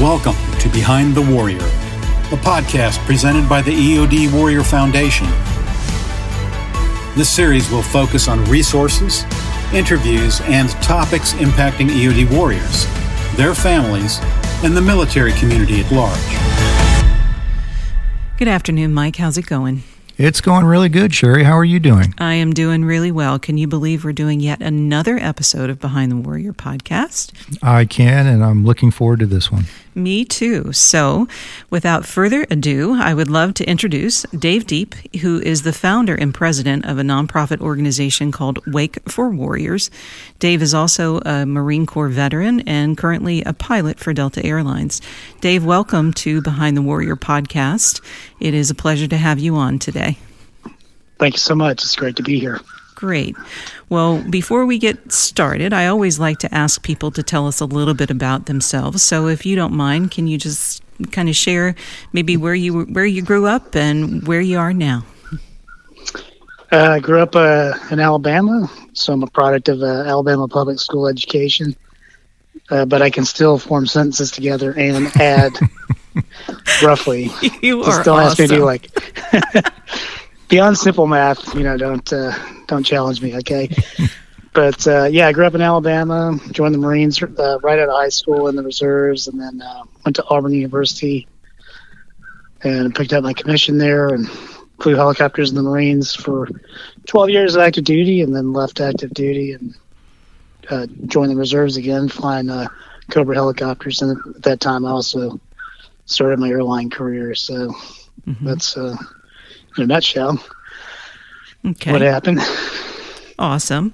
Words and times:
Welcome 0.00 0.36
to 0.60 0.68
Behind 0.68 1.12
the 1.12 1.22
Warrior, 1.22 1.56
a 1.56 2.38
podcast 2.38 3.04
presented 3.04 3.48
by 3.48 3.60
the 3.60 3.72
EOD 3.72 4.32
Warrior 4.32 4.62
Foundation. 4.62 5.26
This 7.16 7.28
series 7.28 7.68
will 7.68 7.82
focus 7.82 8.28
on 8.28 8.44
resources, 8.44 9.24
interviews, 9.74 10.40
and 10.42 10.70
topics 10.82 11.32
impacting 11.32 11.88
EOD 11.88 12.30
warriors, 12.32 12.86
their 13.36 13.56
families, 13.56 14.20
and 14.62 14.76
the 14.76 14.80
military 14.80 15.32
community 15.32 15.80
at 15.80 15.90
large. 15.90 16.16
Good 18.38 18.46
afternoon, 18.46 18.94
Mike. 18.94 19.16
How's 19.16 19.36
it 19.36 19.46
going? 19.46 19.82
It's 20.16 20.40
going 20.40 20.64
really 20.64 20.88
good, 20.88 21.14
Sherry. 21.14 21.44
How 21.44 21.56
are 21.56 21.64
you 21.64 21.78
doing? 21.78 22.12
I 22.18 22.34
am 22.34 22.52
doing 22.52 22.84
really 22.84 23.12
well. 23.12 23.38
Can 23.38 23.56
you 23.56 23.68
believe 23.68 24.04
we're 24.04 24.12
doing 24.12 24.40
yet 24.40 24.60
another 24.60 25.16
episode 25.16 25.70
of 25.70 25.78
Behind 25.78 26.10
the 26.10 26.16
Warrior 26.16 26.52
podcast? 26.52 27.32
I 27.62 27.84
can, 27.84 28.26
and 28.26 28.44
I'm 28.44 28.64
looking 28.64 28.90
forward 28.90 29.20
to 29.20 29.26
this 29.26 29.52
one. 29.52 29.66
Me 29.98 30.24
too. 30.24 30.72
So, 30.72 31.26
without 31.70 32.06
further 32.06 32.46
ado, 32.50 32.94
I 32.94 33.12
would 33.14 33.28
love 33.28 33.52
to 33.54 33.68
introduce 33.68 34.22
Dave 34.30 34.64
Deep, 34.64 34.94
who 35.22 35.40
is 35.40 35.62
the 35.62 35.72
founder 35.72 36.14
and 36.14 36.32
president 36.32 36.86
of 36.86 36.98
a 36.98 37.02
nonprofit 37.02 37.60
organization 37.60 38.30
called 38.30 38.64
Wake 38.64 39.00
for 39.10 39.28
Warriors. 39.28 39.90
Dave 40.38 40.62
is 40.62 40.72
also 40.72 41.18
a 41.22 41.44
Marine 41.44 41.84
Corps 41.84 42.10
veteran 42.10 42.60
and 42.60 42.96
currently 42.96 43.42
a 43.42 43.52
pilot 43.52 43.98
for 43.98 44.12
Delta 44.12 44.44
Airlines. 44.46 45.02
Dave, 45.40 45.64
welcome 45.64 46.12
to 46.12 46.40
Behind 46.42 46.76
the 46.76 46.82
Warrior 46.82 47.16
podcast. 47.16 48.00
It 48.38 48.54
is 48.54 48.70
a 48.70 48.76
pleasure 48.76 49.08
to 49.08 49.16
have 49.16 49.40
you 49.40 49.56
on 49.56 49.80
today. 49.80 50.16
Thank 51.18 51.34
you 51.34 51.40
so 51.40 51.56
much. 51.56 51.82
It's 51.82 51.96
great 51.96 52.14
to 52.16 52.22
be 52.22 52.38
here. 52.38 52.60
Great. 52.94 53.36
Well, 53.90 54.22
before 54.28 54.66
we 54.66 54.78
get 54.78 55.12
started, 55.12 55.72
I 55.72 55.86
always 55.86 56.18
like 56.18 56.38
to 56.40 56.54
ask 56.54 56.82
people 56.82 57.10
to 57.12 57.22
tell 57.22 57.46
us 57.46 57.60
a 57.60 57.64
little 57.64 57.94
bit 57.94 58.10
about 58.10 58.46
themselves. 58.46 59.02
So, 59.02 59.28
if 59.28 59.46
you 59.46 59.56
don't 59.56 59.72
mind, 59.72 60.10
can 60.10 60.26
you 60.26 60.36
just 60.36 60.82
kind 61.10 61.28
of 61.28 61.36
share 61.36 61.74
maybe 62.12 62.36
where 62.36 62.54
you 62.54 62.84
where 62.84 63.06
you 63.06 63.22
grew 63.22 63.46
up 63.46 63.74
and 63.74 64.26
where 64.26 64.40
you 64.40 64.58
are 64.58 64.74
now? 64.74 65.04
Uh, 66.70 66.90
I 66.90 67.00
grew 67.00 67.20
up 67.20 67.34
uh, 67.34 67.72
in 67.90 67.98
Alabama, 67.98 68.70
so 68.92 69.14
I'm 69.14 69.22
a 69.22 69.26
product 69.28 69.70
of 69.70 69.80
uh, 69.80 69.86
Alabama 69.86 70.48
public 70.48 70.78
school 70.78 71.08
education. 71.08 71.74
Uh, 72.70 72.84
but 72.84 73.00
I 73.00 73.08
can 73.08 73.24
still 73.24 73.58
form 73.58 73.86
sentences 73.86 74.30
together 74.30 74.74
and 74.76 75.06
add 75.16 75.52
roughly. 76.82 77.30
You 77.62 77.82
Just 77.84 78.00
are 78.00 78.04
don't 78.04 78.20
ask 78.20 78.38
me 78.38 78.46
to 78.48 78.56
do 78.56 78.64
like 78.64 78.90
beyond 80.48 80.78
simple 80.78 81.06
math. 81.06 81.54
You 81.54 81.62
know, 81.62 81.76
don't 81.76 82.12
uh, 82.12 82.32
don't 82.66 82.84
challenge 82.84 83.20
me, 83.22 83.36
okay? 83.36 83.68
but 84.54 84.86
uh, 84.86 85.04
yeah, 85.04 85.28
I 85.28 85.32
grew 85.32 85.46
up 85.46 85.54
in 85.54 85.60
Alabama. 85.62 86.38
Joined 86.50 86.74
the 86.74 86.78
Marines 86.78 87.22
uh, 87.22 87.58
right 87.60 87.78
out 87.78 87.88
of 87.88 87.94
high 87.94 88.08
school 88.08 88.48
in 88.48 88.56
the 88.56 88.62
reserves, 88.62 89.28
and 89.28 89.40
then 89.40 89.60
uh, 89.62 89.84
went 90.04 90.16
to 90.16 90.24
Auburn 90.28 90.52
University 90.52 91.26
and 92.62 92.94
picked 92.94 93.12
up 93.12 93.22
my 93.22 93.32
commission 93.32 93.78
there 93.78 94.08
and 94.08 94.28
flew 94.80 94.94
helicopters 94.94 95.50
in 95.50 95.56
the 95.56 95.62
Marines 95.62 96.14
for 96.14 96.48
12 97.06 97.30
years 97.30 97.54
of 97.54 97.62
active 97.62 97.84
duty, 97.84 98.20
and 98.22 98.34
then 98.34 98.52
left 98.52 98.80
active 98.80 99.12
duty 99.12 99.52
and 99.52 99.74
uh, 100.70 100.86
joined 101.06 101.30
the 101.30 101.36
reserves 101.36 101.76
again, 101.76 102.08
flying 102.08 102.50
uh, 102.50 102.68
Cobra 103.10 103.34
helicopters. 103.34 104.02
And 104.02 104.18
at 104.36 104.42
that 104.42 104.60
time, 104.60 104.84
I 104.84 104.90
also 104.90 105.40
started 106.06 106.38
my 106.38 106.48
airline 106.48 106.90
career. 106.90 107.34
So 107.34 107.72
Mhm. 108.26 108.44
that's 108.44 108.76
uh, 108.76 108.96
in 109.78 109.84
a 109.84 109.86
nutshell 109.86 110.42
Okay. 111.66 111.92
what 111.92 112.00
happened. 112.02 112.40
Awesome. 113.38 113.92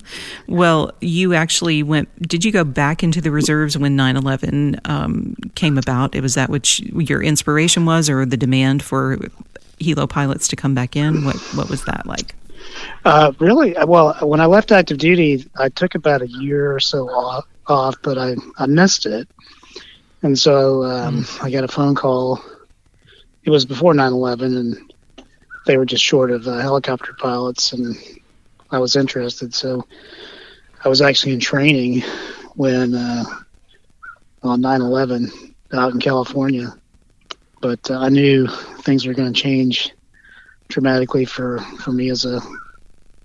Well, 0.48 0.92
you 1.00 1.34
actually 1.34 1.82
went, 1.82 2.08
did 2.26 2.44
you 2.44 2.52
go 2.52 2.64
back 2.64 3.02
into 3.02 3.20
the 3.20 3.30
reserves 3.30 3.76
when 3.76 3.94
9 3.94 4.16
11 4.16 4.80
um, 4.86 5.36
came 5.54 5.76
about? 5.76 6.14
It 6.14 6.22
was 6.22 6.34
that 6.34 6.48
what 6.48 6.78
your 6.78 7.22
inspiration 7.22 7.84
was, 7.84 8.08
or 8.08 8.24
the 8.24 8.38
demand 8.38 8.82
for 8.82 9.18
helo 9.80 10.08
pilots 10.08 10.48
to 10.48 10.56
come 10.56 10.74
back 10.74 10.96
in? 10.96 11.24
What, 11.24 11.36
what 11.54 11.68
was 11.68 11.84
that 11.84 12.06
like? 12.06 12.34
Uh, 13.04 13.32
really? 13.38 13.76
Well, 13.86 14.14
when 14.22 14.40
I 14.40 14.46
left 14.46 14.72
active 14.72 14.96
duty, 14.96 15.46
I 15.58 15.68
took 15.68 15.94
about 15.94 16.22
a 16.22 16.28
year 16.28 16.74
or 16.74 16.80
so 16.80 17.08
off, 17.10 17.44
off 17.66 17.96
but 18.02 18.16
I, 18.16 18.36
I 18.56 18.64
missed 18.66 19.04
it. 19.04 19.28
And 20.22 20.38
so 20.38 20.84
um, 20.84 21.26
I 21.42 21.50
got 21.50 21.64
a 21.64 21.68
phone 21.68 21.94
call. 21.94 22.42
It 23.44 23.50
was 23.50 23.66
before 23.66 23.92
9 23.92 24.10
11, 24.10 24.56
and 24.56 24.93
they 25.66 25.76
were 25.76 25.86
just 25.86 26.04
short 26.04 26.30
of 26.30 26.46
uh, 26.46 26.58
helicopter 26.58 27.14
pilots, 27.18 27.72
and 27.72 27.96
I 28.70 28.78
was 28.78 28.96
interested. 28.96 29.54
So 29.54 29.86
I 30.84 30.88
was 30.88 31.00
actually 31.00 31.32
in 31.32 31.40
training 31.40 32.02
when 32.54 32.94
uh, 32.94 33.24
on 34.42 34.60
9 34.60 34.80
11 34.80 35.30
out 35.72 35.92
in 35.92 36.00
California. 36.00 36.74
But 37.60 37.90
uh, 37.90 37.98
I 37.98 38.10
knew 38.10 38.46
things 38.46 39.06
were 39.06 39.14
going 39.14 39.32
to 39.32 39.40
change 39.40 39.92
dramatically 40.68 41.24
for, 41.24 41.58
for 41.80 41.92
me 41.92 42.10
as 42.10 42.24
a 42.24 42.40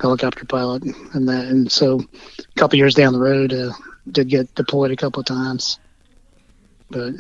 helicopter 0.02 0.46
pilot 0.46 0.84
and 1.14 1.28
that 1.28 1.46
and 1.48 1.70
so 1.70 2.00
a 2.00 2.60
couple 2.60 2.78
years 2.78 2.96
down 2.96 3.12
the 3.12 3.20
road 3.20 3.52
uh, 3.52 3.70
did 4.10 4.30
get 4.30 4.54
deployed 4.56 4.92
a 4.92 4.96
couple 4.96 5.20
of 5.20 5.26
times 5.26 5.78
but 6.90 7.14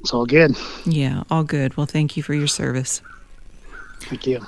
it's 0.00 0.12
all 0.12 0.26
good 0.26 0.54
Yeah, 0.84 1.22
all 1.30 1.44
good. 1.44 1.78
Well, 1.78 1.86
thank 1.86 2.16
you 2.16 2.22
for 2.22 2.34
your 2.34 2.46
service. 2.46 3.00
Thank 4.00 4.26
you 4.26 4.44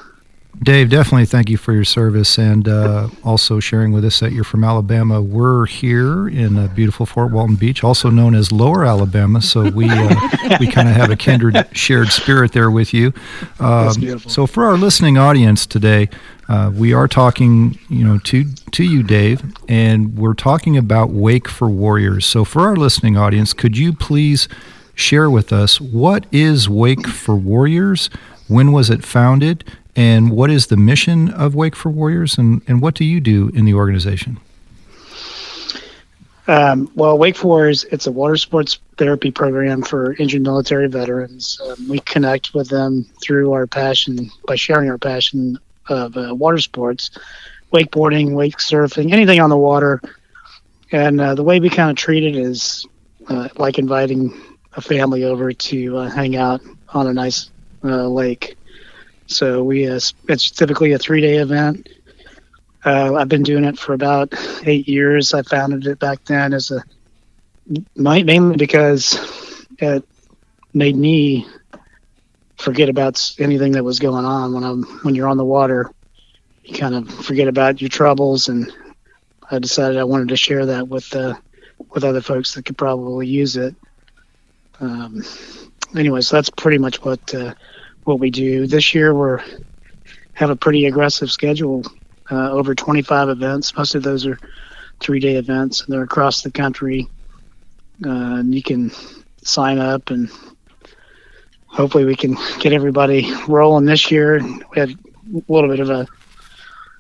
Dave, 0.63 0.89
definitely 0.89 1.27
thank 1.27 1.51
you 1.51 1.59
for 1.59 1.75
your 1.75 1.85
service 1.85 2.39
and 2.39 2.67
uh, 2.67 3.09
also 3.23 3.61
sharing 3.61 3.93
with 3.93 4.05
us 4.05 4.21
that 4.21 4.33
you're 4.33 4.45
from 4.45 4.65
Alabama. 4.65 5.21
We're 5.21 5.67
here 5.67 6.29
in 6.29 6.57
uh, 6.57 6.69
beautiful 6.69 7.05
Fort 7.05 7.31
Walton 7.31 7.57
Beach, 7.57 7.85
also 7.85 8.09
known 8.09 8.35
as 8.35 8.51
Lower 8.51 8.85
Alabama, 8.85 9.43
so 9.43 9.71
we 9.71 9.89
uh, 9.89 10.29
we 10.59 10.67
kind 10.67 10.89
of 10.89 10.97
have 10.97 11.11
a 11.11 11.17
kindred 11.17 11.69
shared 11.73 12.09
spirit 12.09 12.53
there 12.53 12.71
with 12.71 12.95
you. 12.95 13.13
Um. 13.61 14.19
So 14.19 14.47
for 14.47 14.65
our 14.65 14.79
listening 14.79 15.19
audience 15.19 15.67
today, 15.67 16.09
uh, 16.49 16.73
we 16.75 16.95
are 16.95 17.07
talking, 17.07 17.79
you 17.91 18.05
know, 18.05 18.19
to 18.21 18.47
to 18.73 18.83
you, 18.83 19.03
Dave, 19.03 19.43
and 19.69 20.17
we're 20.17 20.35
talking 20.35 20.77
about 20.77 21.11
Wake 21.11 21.49
for 21.49 21.69
Warriors. 21.69 22.25
So 22.25 22.45
for 22.45 22.63
our 22.63 22.77
listening 22.77 23.17
audience, 23.17 23.53
could 23.53 23.77
you 23.77 23.93
please 23.93 24.49
share 24.95 25.29
with 25.29 25.53
us 25.53 25.81
what 25.81 26.25
is 26.33 26.67
Wake 26.67 27.07
for 27.07 27.37
Warriors? 27.37 28.09
When 28.49 28.73
was 28.73 28.91
it 28.91 29.05
founded? 29.05 29.65
And 29.95 30.31
what 30.31 30.51
is 30.51 30.67
the 30.67 30.77
mission 30.77 31.31
of 31.31 31.55
Wake 31.55 31.75
for 31.75 31.91
Warriors? 31.91 32.37
And, 32.37 32.63
and 32.67 32.83
what 32.83 32.95
do 32.95 33.05
you 33.05 33.21
do 33.21 33.49
in 33.55 33.65
the 33.65 33.75
organization? 33.75 34.39
um, 36.49 36.91
well 36.95 37.19
wake 37.19 37.37
forest 37.37 37.87
it's 37.91 38.07
a 38.07 38.13
water 38.13 38.37
sports 38.37 38.79
therapy 38.97 39.31
program 39.31 39.83
for 39.83 40.15
injured 40.15 40.43
military 40.43 40.89
veterans 40.89 41.61
um, 41.65 41.89
we 41.89 41.99
connect 42.01 42.55
with 42.55 42.69
them 42.69 43.05
through 43.23 43.53
our 43.53 43.67
passion 43.67 44.31
by 44.47 44.55
sharing 44.55 44.89
our 44.91 44.99
passion 44.99 45.59
of 45.89 46.17
uh, 46.17 46.35
water 46.35 46.59
sports 46.59 47.11
wakeboarding 47.73 48.33
wake 48.33 48.59
surfing 48.59 49.13
anything 49.13 49.41
on 49.41 49.51
the 49.51 49.57
water 49.57 50.01
and 50.93 51.21
uh, 51.21 51.35
the 51.35 51.43
way 51.43 51.59
we 51.59 51.69
kind 51.69 51.91
of 51.91 51.97
treat 51.97 52.23
it 52.23 52.37
is 52.37 52.87
uh, 53.29 53.49
like 53.57 53.79
inviting 53.79 54.33
a 54.75 54.81
family 54.81 55.25
over 55.25 55.53
to 55.53 55.97
uh, 55.97 56.09
hang 56.09 56.37
out 56.37 56.61
on 56.91 57.09
a 57.09 57.13
nice 57.13 57.51
uh, 57.85 58.09
lake. 58.09 58.57
So 59.27 59.65
we 59.65 59.89
uh, 59.89 60.01
it's 60.29 60.51
typically 60.51 60.93
a 60.93 60.99
three 60.99 61.21
day 61.21 61.37
event. 61.37 61.89
Uh, 62.85 63.15
I've 63.15 63.29
been 63.29 63.43
doing 63.43 63.65
it 63.65 63.79
for 63.79 63.95
about 63.95 64.33
eight 64.65 64.89
years. 64.89 65.35
I 65.35 65.43
founded 65.43 65.87
it 65.87 65.99
back 65.99 66.25
then 66.25 66.53
as 66.53 66.71
a 66.71 66.83
mainly 67.97 68.57
because 68.57 69.67
it 69.79 70.05
made 70.73 70.97
me 70.97 71.47
forget 72.57 72.89
about 72.89 73.35
anything 73.39 73.73
that 73.73 73.85
was 73.85 73.99
going 73.99 74.25
on 74.25 74.53
when 74.53 74.63
I'm 74.63 74.83
when 75.03 75.15
you're 75.15 75.29
on 75.29 75.37
the 75.37 75.45
water. 75.45 75.91
You 76.65 76.77
kind 76.77 76.95
of 76.95 77.09
forget 77.09 77.49
about 77.49 77.81
your 77.81 77.89
troubles, 77.91 78.49
and 78.49 78.73
I 79.51 79.59
decided 79.59 79.99
I 79.99 80.05
wanted 80.05 80.29
to 80.29 80.37
share 80.37 80.67
that 80.67 80.89
with 80.89 81.15
uh, 81.15 81.35
with 81.91 82.05
other 82.05 82.21
folks 82.21 82.55
that 82.55 82.65
could 82.65 82.79
probably 82.79 83.27
use 83.27 83.57
it. 83.57 83.75
Um, 84.81 85.23
anyway, 85.95 86.21
so 86.21 86.37
that's 86.37 86.51
pretty 86.51 86.79
much 86.79 87.05
what 87.05 87.35
uh, 87.35 87.55
what 88.05 88.19
we 88.19 88.31
do. 88.31 88.67
This 88.67 88.95
year 88.95 89.15
we're 89.15 89.43
have 90.35 90.51
a 90.51 90.57
pretty 90.57 90.87
aggressive 90.87 91.31
schedule, 91.31 91.83
uh, 92.31 92.51
over 92.51 92.75
25 92.75 93.31
events. 93.31 93.75
Most 93.75 93.95
of 93.95 94.03
those 94.03 94.27
are 94.27 94.39
three 95.01 95.21
day 95.21 95.37
events, 95.37 95.83
and 95.83 95.93
they're 95.93 96.03
across 96.03 96.43
the 96.43 96.51
country. 96.51 97.09
Uh, 98.05 98.41
and 98.41 98.55
you 98.55 98.63
can 98.63 98.93
sign 99.43 99.79
up, 99.79 100.11
and 100.11 100.29
hopefully 101.67 102.05
we 102.05 102.15
can 102.15 102.37
get 102.59 102.73
everybody 102.73 103.33
rolling 103.49 103.87
this 103.87 104.11
year. 104.11 104.41
We 104.43 104.79
had 104.79 104.91
a 104.91 105.53
little 105.53 105.71
bit 105.71 105.81
of 105.81 105.89
a 105.89 106.07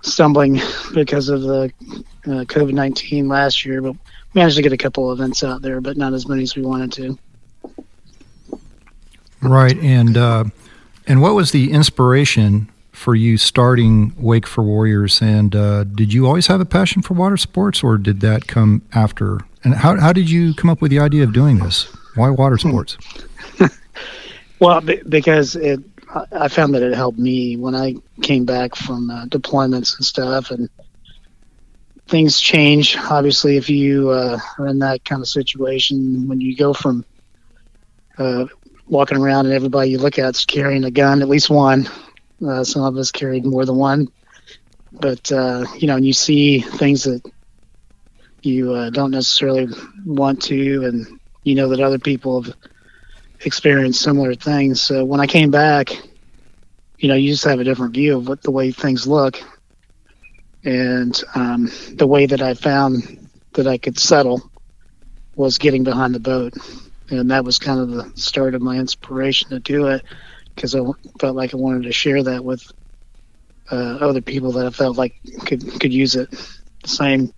stumbling 0.02 0.60
because 0.94 1.28
of 1.28 1.42
the 1.42 1.70
uh, 2.26 2.44
COVID 2.44 2.72
19 2.72 3.28
last 3.28 3.64
year, 3.64 3.82
but 3.82 3.96
managed 4.32 4.56
to 4.56 4.62
get 4.62 4.72
a 4.72 4.78
couple 4.78 5.10
of 5.10 5.18
events 5.18 5.44
out 5.44 5.60
there, 5.60 5.80
but 5.80 5.96
not 5.96 6.14
as 6.14 6.26
many 6.26 6.42
as 6.42 6.56
we 6.56 6.62
wanted 6.62 6.92
to. 6.92 7.18
Right, 9.42 9.76
and 9.78 10.16
uh, 10.16 10.44
and 11.06 11.20
what 11.22 11.34
was 11.34 11.52
the 11.52 11.70
inspiration 11.70 12.68
for 12.92 13.14
you 13.14 13.36
starting 13.36 14.14
Wake 14.16 14.46
for 14.46 14.64
Warriors? 14.64 15.20
And 15.20 15.54
uh, 15.54 15.84
did 15.84 16.12
you 16.12 16.26
always 16.26 16.46
have 16.46 16.60
a 16.60 16.64
passion 16.64 17.02
for 17.02 17.14
water 17.14 17.36
sports, 17.36 17.82
or 17.82 17.98
did 17.98 18.20
that 18.20 18.46
come 18.46 18.82
after? 18.92 19.40
And 19.62 19.74
how 19.74 19.98
how 20.00 20.12
did 20.12 20.30
you 20.30 20.54
come 20.54 20.70
up 20.70 20.80
with 20.80 20.90
the 20.90 20.98
idea 20.98 21.24
of 21.24 21.32
doing 21.32 21.58
this? 21.58 21.84
Why 22.14 22.30
water 22.30 22.56
sports? 22.56 22.96
well, 24.58 24.80
because 24.80 25.54
it, 25.54 25.80
I 26.32 26.48
found 26.48 26.74
that 26.74 26.82
it 26.82 26.94
helped 26.94 27.18
me 27.18 27.56
when 27.56 27.74
I 27.74 27.96
came 28.22 28.46
back 28.46 28.74
from 28.74 29.10
uh, 29.10 29.26
deployments 29.26 29.96
and 29.96 30.04
stuff, 30.04 30.50
and 30.50 30.70
things 32.08 32.40
change. 32.40 32.96
Obviously, 32.96 33.58
if 33.58 33.68
you 33.68 34.10
uh, 34.10 34.38
are 34.58 34.66
in 34.68 34.78
that 34.78 35.04
kind 35.04 35.20
of 35.20 35.28
situation, 35.28 36.26
when 36.26 36.40
you 36.40 36.56
go 36.56 36.72
from 36.72 37.04
uh, 38.18 38.46
walking 38.88 39.18
around 39.18 39.46
and 39.46 39.54
everybody 39.54 39.90
you 39.90 39.98
look 39.98 40.18
at 40.18 40.36
is 40.36 40.44
carrying 40.44 40.84
a 40.84 40.90
gun, 40.90 41.22
at 41.22 41.28
least 41.28 41.50
one. 41.50 41.88
Uh, 42.46 42.62
some 42.64 42.82
of 42.82 42.96
us 42.96 43.10
carried 43.10 43.44
more 43.44 43.64
than 43.64 43.76
one, 43.76 44.08
but 44.92 45.30
uh, 45.32 45.64
you 45.78 45.86
know, 45.86 45.96
and 45.96 46.06
you 46.06 46.12
see 46.12 46.60
things 46.60 47.04
that 47.04 47.22
you 48.42 48.72
uh, 48.72 48.90
don't 48.90 49.10
necessarily 49.10 49.66
want 50.04 50.42
to, 50.42 50.84
and 50.84 51.18
you 51.44 51.54
know 51.54 51.68
that 51.68 51.80
other 51.80 51.98
people 51.98 52.42
have 52.42 52.54
experienced 53.40 54.02
similar 54.02 54.34
things. 54.34 54.82
So 54.82 55.04
when 55.04 55.20
I 55.20 55.26
came 55.26 55.50
back, 55.50 55.90
you 56.98 57.08
know, 57.08 57.14
you 57.14 57.32
just 57.32 57.44
have 57.44 57.58
a 57.58 57.64
different 57.64 57.94
view 57.94 58.18
of 58.18 58.28
what 58.28 58.42
the 58.42 58.50
way 58.50 58.70
things 58.70 59.06
look, 59.06 59.40
and 60.62 61.18
um, 61.34 61.70
the 61.94 62.06
way 62.06 62.26
that 62.26 62.42
I 62.42 62.54
found 62.54 63.28
that 63.54 63.66
I 63.66 63.78
could 63.78 63.98
settle 63.98 64.50
was 65.34 65.58
getting 65.58 65.84
behind 65.84 66.14
the 66.14 66.20
boat, 66.20 66.54
and 67.10 67.30
that 67.30 67.44
was 67.44 67.58
kind 67.58 67.80
of 67.80 67.90
the 67.90 68.20
start 68.20 68.54
of 68.54 68.62
my 68.62 68.76
inspiration 68.76 69.50
to 69.50 69.60
do 69.60 69.86
it 69.86 70.02
because 70.54 70.74
I 70.74 70.80
felt 71.20 71.36
like 71.36 71.54
I 71.54 71.56
wanted 71.56 71.84
to 71.84 71.92
share 71.92 72.22
that 72.22 72.44
with 72.44 72.72
uh, 73.70 73.98
other 74.00 74.20
people 74.20 74.52
that 74.52 74.66
I 74.66 74.70
felt 74.70 74.96
like 74.96 75.14
could 75.44 75.80
could 75.80 75.92
use 75.92 76.14
it. 76.14 76.30
The 76.82 76.88
same 76.88 77.32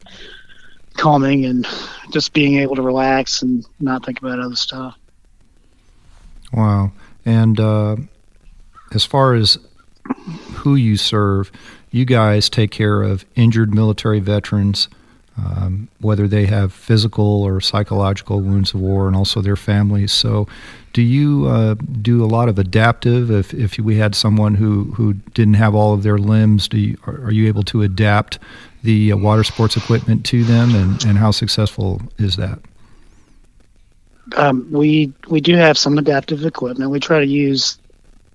calming 0.94 1.44
and 1.44 1.66
just 2.10 2.32
being 2.32 2.58
able 2.58 2.76
to 2.76 2.82
relax 2.82 3.42
and 3.42 3.64
not 3.80 4.04
think 4.04 4.18
about 4.18 4.38
other 4.40 4.56
stuff. 4.56 4.98
Wow. 6.52 6.92
And 7.24 7.60
uh, 7.60 7.96
as 8.92 9.04
far 9.04 9.34
as 9.34 9.58
who 10.54 10.74
you 10.74 10.96
serve, 10.96 11.52
you 11.90 12.04
guys 12.04 12.50
take 12.50 12.70
care 12.70 13.02
of 13.02 13.24
injured 13.34 13.74
military 13.74 14.20
veterans, 14.20 14.88
um, 15.38 15.88
whether 16.00 16.26
they 16.26 16.46
have 16.46 16.72
physical 16.72 17.42
or 17.42 17.60
psychological 17.60 18.40
wounds 18.40 18.74
of 18.74 18.80
war, 18.80 19.06
and 19.06 19.16
also 19.16 19.40
their 19.40 19.56
families. 19.56 20.12
So, 20.12 20.48
do 20.92 21.02
you 21.02 21.46
uh, 21.46 21.74
do 21.74 22.24
a 22.24 22.26
lot 22.26 22.48
of 22.48 22.58
adaptive? 22.58 23.30
If 23.30 23.54
if 23.54 23.78
we 23.78 23.96
had 23.96 24.14
someone 24.14 24.54
who 24.54 24.84
who 24.92 25.14
didn't 25.34 25.54
have 25.54 25.74
all 25.74 25.94
of 25.94 26.02
their 26.02 26.18
limbs, 26.18 26.68
do 26.68 26.78
you, 26.78 26.98
are, 27.06 27.30
you 27.30 27.46
able 27.46 27.62
to 27.64 27.82
adapt 27.82 28.38
the 28.82 29.12
uh, 29.12 29.16
water 29.16 29.44
sports 29.44 29.76
equipment 29.76 30.24
to 30.26 30.44
them, 30.44 30.74
and, 30.74 31.04
and 31.04 31.18
how 31.18 31.30
successful 31.30 32.00
is 32.18 32.36
that? 32.36 32.58
Um, 34.36 34.70
we 34.70 35.12
we 35.28 35.40
do 35.40 35.54
have 35.56 35.78
some 35.78 35.98
adaptive 35.98 36.44
equipment. 36.44 36.90
We 36.90 37.00
try 37.00 37.20
to 37.20 37.26
use 37.26 37.78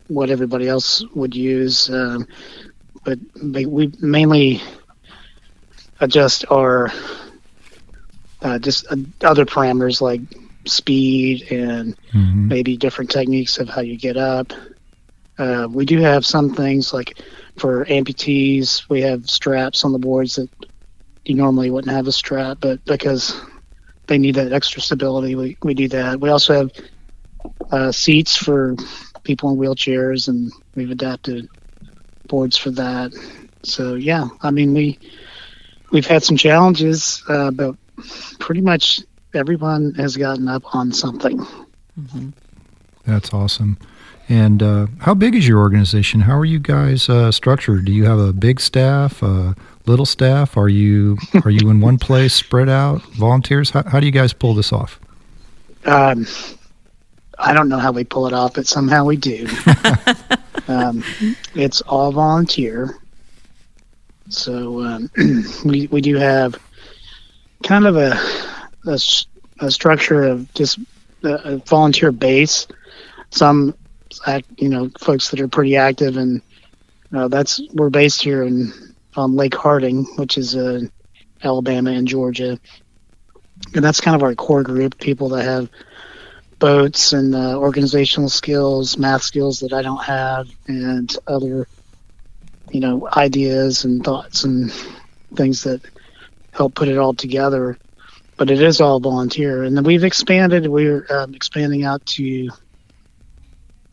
what 0.07 0.29
everybody 0.29 0.67
else 0.67 1.03
would 1.15 1.35
use, 1.35 1.89
um, 1.89 2.27
but 3.03 3.19
we 3.41 3.91
mainly 3.99 4.61
adjust 6.03 6.45
our 6.51 6.91
uh, 8.41 8.59
just 8.59 8.85
uh, 8.91 8.97
other 9.21 9.45
parameters 9.45 10.01
like 10.01 10.21
speed 10.65 11.51
and 11.51 11.97
mm-hmm. 12.13 12.47
maybe 12.47 12.77
different 12.77 13.09
techniques 13.09 13.57
of 13.57 13.69
how 13.69 13.81
you 13.81 13.97
get 13.97 14.17
up. 14.17 14.51
Uh, 15.37 15.67
we 15.69 15.85
do 15.85 15.99
have 15.99 16.25
some 16.25 16.53
things 16.53 16.93
like 16.93 17.19
for 17.57 17.85
amputees, 17.85 18.87
we 18.89 19.01
have 19.01 19.29
straps 19.29 19.83
on 19.85 19.91
the 19.91 19.99
boards 19.99 20.35
that 20.35 20.49
you 21.25 21.35
normally 21.35 21.71
wouldn't 21.71 21.93
have 21.93 22.07
a 22.07 22.11
strap, 22.11 22.57
but 22.59 22.83
because 22.85 23.39
they 24.07 24.17
need 24.17 24.35
that 24.35 24.51
extra 24.51 24.81
stability, 24.81 25.35
we, 25.35 25.57
we 25.63 25.73
do 25.73 25.87
that. 25.87 26.19
We 26.19 26.29
also 26.29 26.53
have 26.53 26.71
uh, 27.71 27.91
seats 27.91 28.35
for 28.35 28.75
people 29.23 29.51
in 29.51 29.57
wheelchairs, 29.57 30.27
and 30.27 30.51
we've 30.75 30.91
adapted 30.91 31.47
boards 32.27 32.57
for 32.57 32.71
that. 32.71 33.13
So 33.63 33.95
yeah, 33.95 34.27
I 34.41 34.51
mean 34.51 34.73
we 34.73 34.99
we've 35.93 36.07
had 36.07 36.23
some 36.23 36.35
challenges, 36.35 37.23
uh, 37.29 37.51
but 37.51 37.75
pretty 38.39 38.59
much 38.59 38.99
everyone 39.33 39.93
has 39.93 40.17
gotten 40.17 40.49
up 40.49 40.75
on 40.75 40.91
something. 40.91 41.37
Mm-hmm. 41.97 42.29
That's 43.05 43.33
awesome. 43.33 43.77
And 44.27 44.63
uh, 44.63 44.87
how 44.99 45.13
big 45.13 45.35
is 45.35 45.47
your 45.47 45.59
organization? 45.59 46.21
How 46.21 46.37
are 46.37 46.45
you 46.45 46.59
guys 46.59 47.07
uh, 47.09 47.31
structured? 47.31 47.85
Do 47.85 47.91
you 47.91 48.05
have 48.05 48.19
a 48.19 48.33
big 48.33 48.59
staff, 48.59 49.21
a 49.21 49.55
little 49.85 50.05
staff? 50.05 50.57
Are 50.57 50.69
you 50.69 51.17
are 51.45 51.51
you 51.51 51.69
in 51.69 51.81
one 51.81 51.97
place, 51.97 52.33
spread 52.33 52.69
out, 52.69 53.01
volunteers? 53.13 53.69
How, 53.69 53.83
how 53.83 53.99
do 53.99 54.05
you 54.05 54.11
guys 54.11 54.33
pull 54.33 54.53
this 54.53 54.71
off? 54.71 54.99
Um, 55.85 56.25
I 57.37 57.53
don't 57.53 57.67
know 57.67 57.79
how 57.79 57.91
we 57.91 58.05
pull 58.05 58.25
it 58.25 58.33
off, 58.33 58.53
but 58.53 58.65
somehow 58.65 59.03
we 59.03 59.17
do. 59.17 59.47
um, 60.69 61.03
it's 61.53 61.81
all 61.81 62.13
volunteer. 62.13 62.97
So 64.33 64.83
um, 64.83 65.09
we 65.65 65.87
we 65.87 66.01
do 66.01 66.15
have 66.17 66.59
kind 67.63 67.85
of 67.85 67.95
a 67.95 68.19
a, 68.85 68.99
a 69.59 69.71
structure 69.71 70.23
of 70.23 70.53
just 70.53 70.79
a, 71.23 71.33
a 71.33 71.57
volunteer 71.57 72.11
base. 72.11 72.67
Some 73.31 73.75
act, 74.27 74.45
you 74.57 74.69
know, 74.69 74.89
folks 74.99 75.29
that 75.31 75.39
are 75.39 75.47
pretty 75.47 75.75
active, 75.75 76.17
and 76.17 76.41
uh, 77.15 77.27
that's 77.27 77.61
we're 77.73 77.89
based 77.89 78.21
here 78.21 78.43
in 78.43 78.73
on 79.15 79.35
Lake 79.35 79.55
Harding, 79.55 80.05
which 80.17 80.37
is 80.37 80.55
uh, 80.55 80.81
Alabama 81.43 81.91
and 81.91 82.07
Georgia, 82.07 82.59
and 83.73 83.83
that's 83.83 84.01
kind 84.01 84.15
of 84.15 84.23
our 84.23 84.35
core 84.35 84.63
group, 84.63 84.97
people 84.99 85.29
that 85.29 85.43
have 85.43 85.69
boats 86.59 87.13
and 87.13 87.35
uh, 87.35 87.57
organizational 87.57 88.29
skills, 88.29 88.97
math 88.97 89.21
skills 89.21 89.59
that 89.59 89.73
I 89.73 89.81
don't 89.81 90.03
have, 90.03 90.47
and 90.67 91.13
other, 91.27 91.67
you 92.73 92.79
know, 92.79 93.07
ideas 93.15 93.85
and 93.85 94.03
thoughts 94.03 94.43
and 94.43 94.73
things 95.35 95.63
that 95.63 95.81
help 96.51 96.73
put 96.73 96.87
it 96.87 96.97
all 96.97 97.13
together. 97.13 97.77
But 98.35 98.49
it 98.49 98.61
is 98.61 98.81
all 98.81 98.99
volunteer, 98.99 99.63
and 99.63 99.77
then 99.77 99.83
we've 99.83 100.03
expanded. 100.03 100.67
We're 100.67 101.05
um, 101.11 101.35
expanding 101.35 101.85
out 101.85 102.03
to 102.07 102.49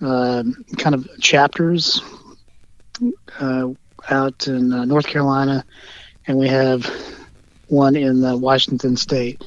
uh, 0.00 0.44
kind 0.78 0.94
of 0.94 1.06
chapters 1.20 2.00
uh, 3.38 3.68
out 4.08 4.46
in 4.48 4.72
uh, 4.72 4.86
North 4.86 5.06
Carolina, 5.06 5.62
and 6.26 6.38
we 6.38 6.48
have 6.48 6.90
one 7.68 7.96
in 7.96 8.24
uh, 8.24 8.34
Washington 8.34 8.96
State. 8.96 9.44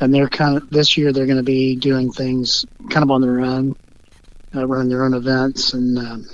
And 0.00 0.14
they're 0.14 0.30
kind 0.30 0.56
of 0.56 0.70
this 0.70 0.96
year 0.96 1.12
they're 1.12 1.26
going 1.26 1.36
to 1.36 1.42
be 1.42 1.76
doing 1.76 2.10
things 2.10 2.64
kind 2.88 3.04
of 3.04 3.10
on 3.10 3.20
their 3.20 3.40
own, 3.40 3.76
uh, 4.54 4.66
running 4.66 4.88
their 4.88 5.04
own 5.04 5.12
events 5.12 5.74
and 5.74 5.98
um, 5.98 6.26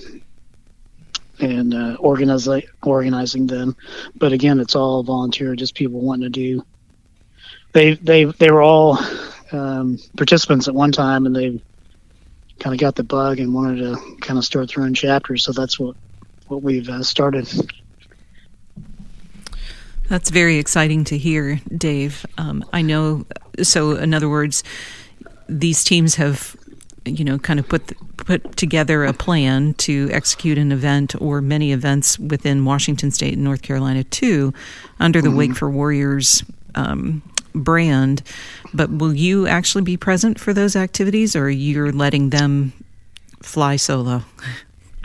and 1.40 1.74
uh, 1.74 1.96
organizing 1.98 2.62
organizing 2.82 3.46
them. 3.46 3.76
But 4.16 4.32
again, 4.32 4.60
it's 4.60 4.74
all 4.74 5.02
volunteer, 5.02 5.54
just 5.54 5.74
people 5.74 6.00
wanting 6.00 6.24
to 6.24 6.30
do. 6.30 6.64
They 7.72 7.94
they 7.94 8.24
they 8.24 8.50
were 8.50 8.62
all 8.62 8.98
um, 9.52 9.98
participants 10.16 10.68
at 10.68 10.74
one 10.74 10.92
time, 10.92 11.26
and 11.26 11.34
they 11.34 11.60
kind 12.58 12.74
of 12.74 12.80
got 12.80 12.94
the 12.94 13.04
bug 13.04 13.38
and 13.38 13.54
wanted 13.54 13.78
to 13.78 14.16
kind 14.20 14.38
of 14.38 14.44
start 14.44 14.72
their 14.74 14.84
own 14.84 14.94
chapters. 14.94 15.44
So 15.44 15.52
that's 15.52 15.78
what 15.78 15.96
what 16.48 16.62
we've 16.62 16.88
uh, 16.88 17.02
started. 17.02 17.48
That's 20.08 20.30
very 20.30 20.58
exciting 20.58 21.04
to 21.04 21.18
hear, 21.18 21.60
Dave. 21.76 22.24
Um, 22.38 22.64
I 22.72 22.82
know. 22.82 23.26
So, 23.62 23.96
in 23.96 24.14
other 24.14 24.28
words, 24.28 24.62
these 25.48 25.82
teams 25.82 26.14
have, 26.14 26.56
you 27.06 27.24
know, 27.24 27.38
kind 27.38 27.58
of 27.58 27.68
put 27.68 27.92
put 28.16 28.56
together 28.56 29.04
a 29.04 29.12
plan 29.12 29.74
to 29.74 30.08
execute 30.12 30.58
an 30.58 30.72
event 30.72 31.14
or 31.20 31.40
many 31.40 31.72
events 31.72 32.18
within 32.18 32.64
Washington 32.64 33.10
State 33.10 33.34
and 33.34 33.44
North 33.44 33.62
Carolina 33.62 34.04
too, 34.04 34.52
under 34.98 35.22
the 35.22 35.28
mm-hmm. 35.28 35.38
Wake 35.38 35.54
for 35.54 35.70
Warriors 35.70 36.44
um, 36.74 37.22
brand. 37.54 38.22
But 38.74 38.90
will 38.90 39.14
you 39.14 39.46
actually 39.46 39.82
be 39.82 39.96
present 39.96 40.38
for 40.38 40.52
those 40.52 40.76
activities, 40.76 41.36
or 41.36 41.48
you're 41.48 41.92
letting 41.92 42.30
them 42.30 42.72
fly 43.42 43.76
solo? 43.76 44.22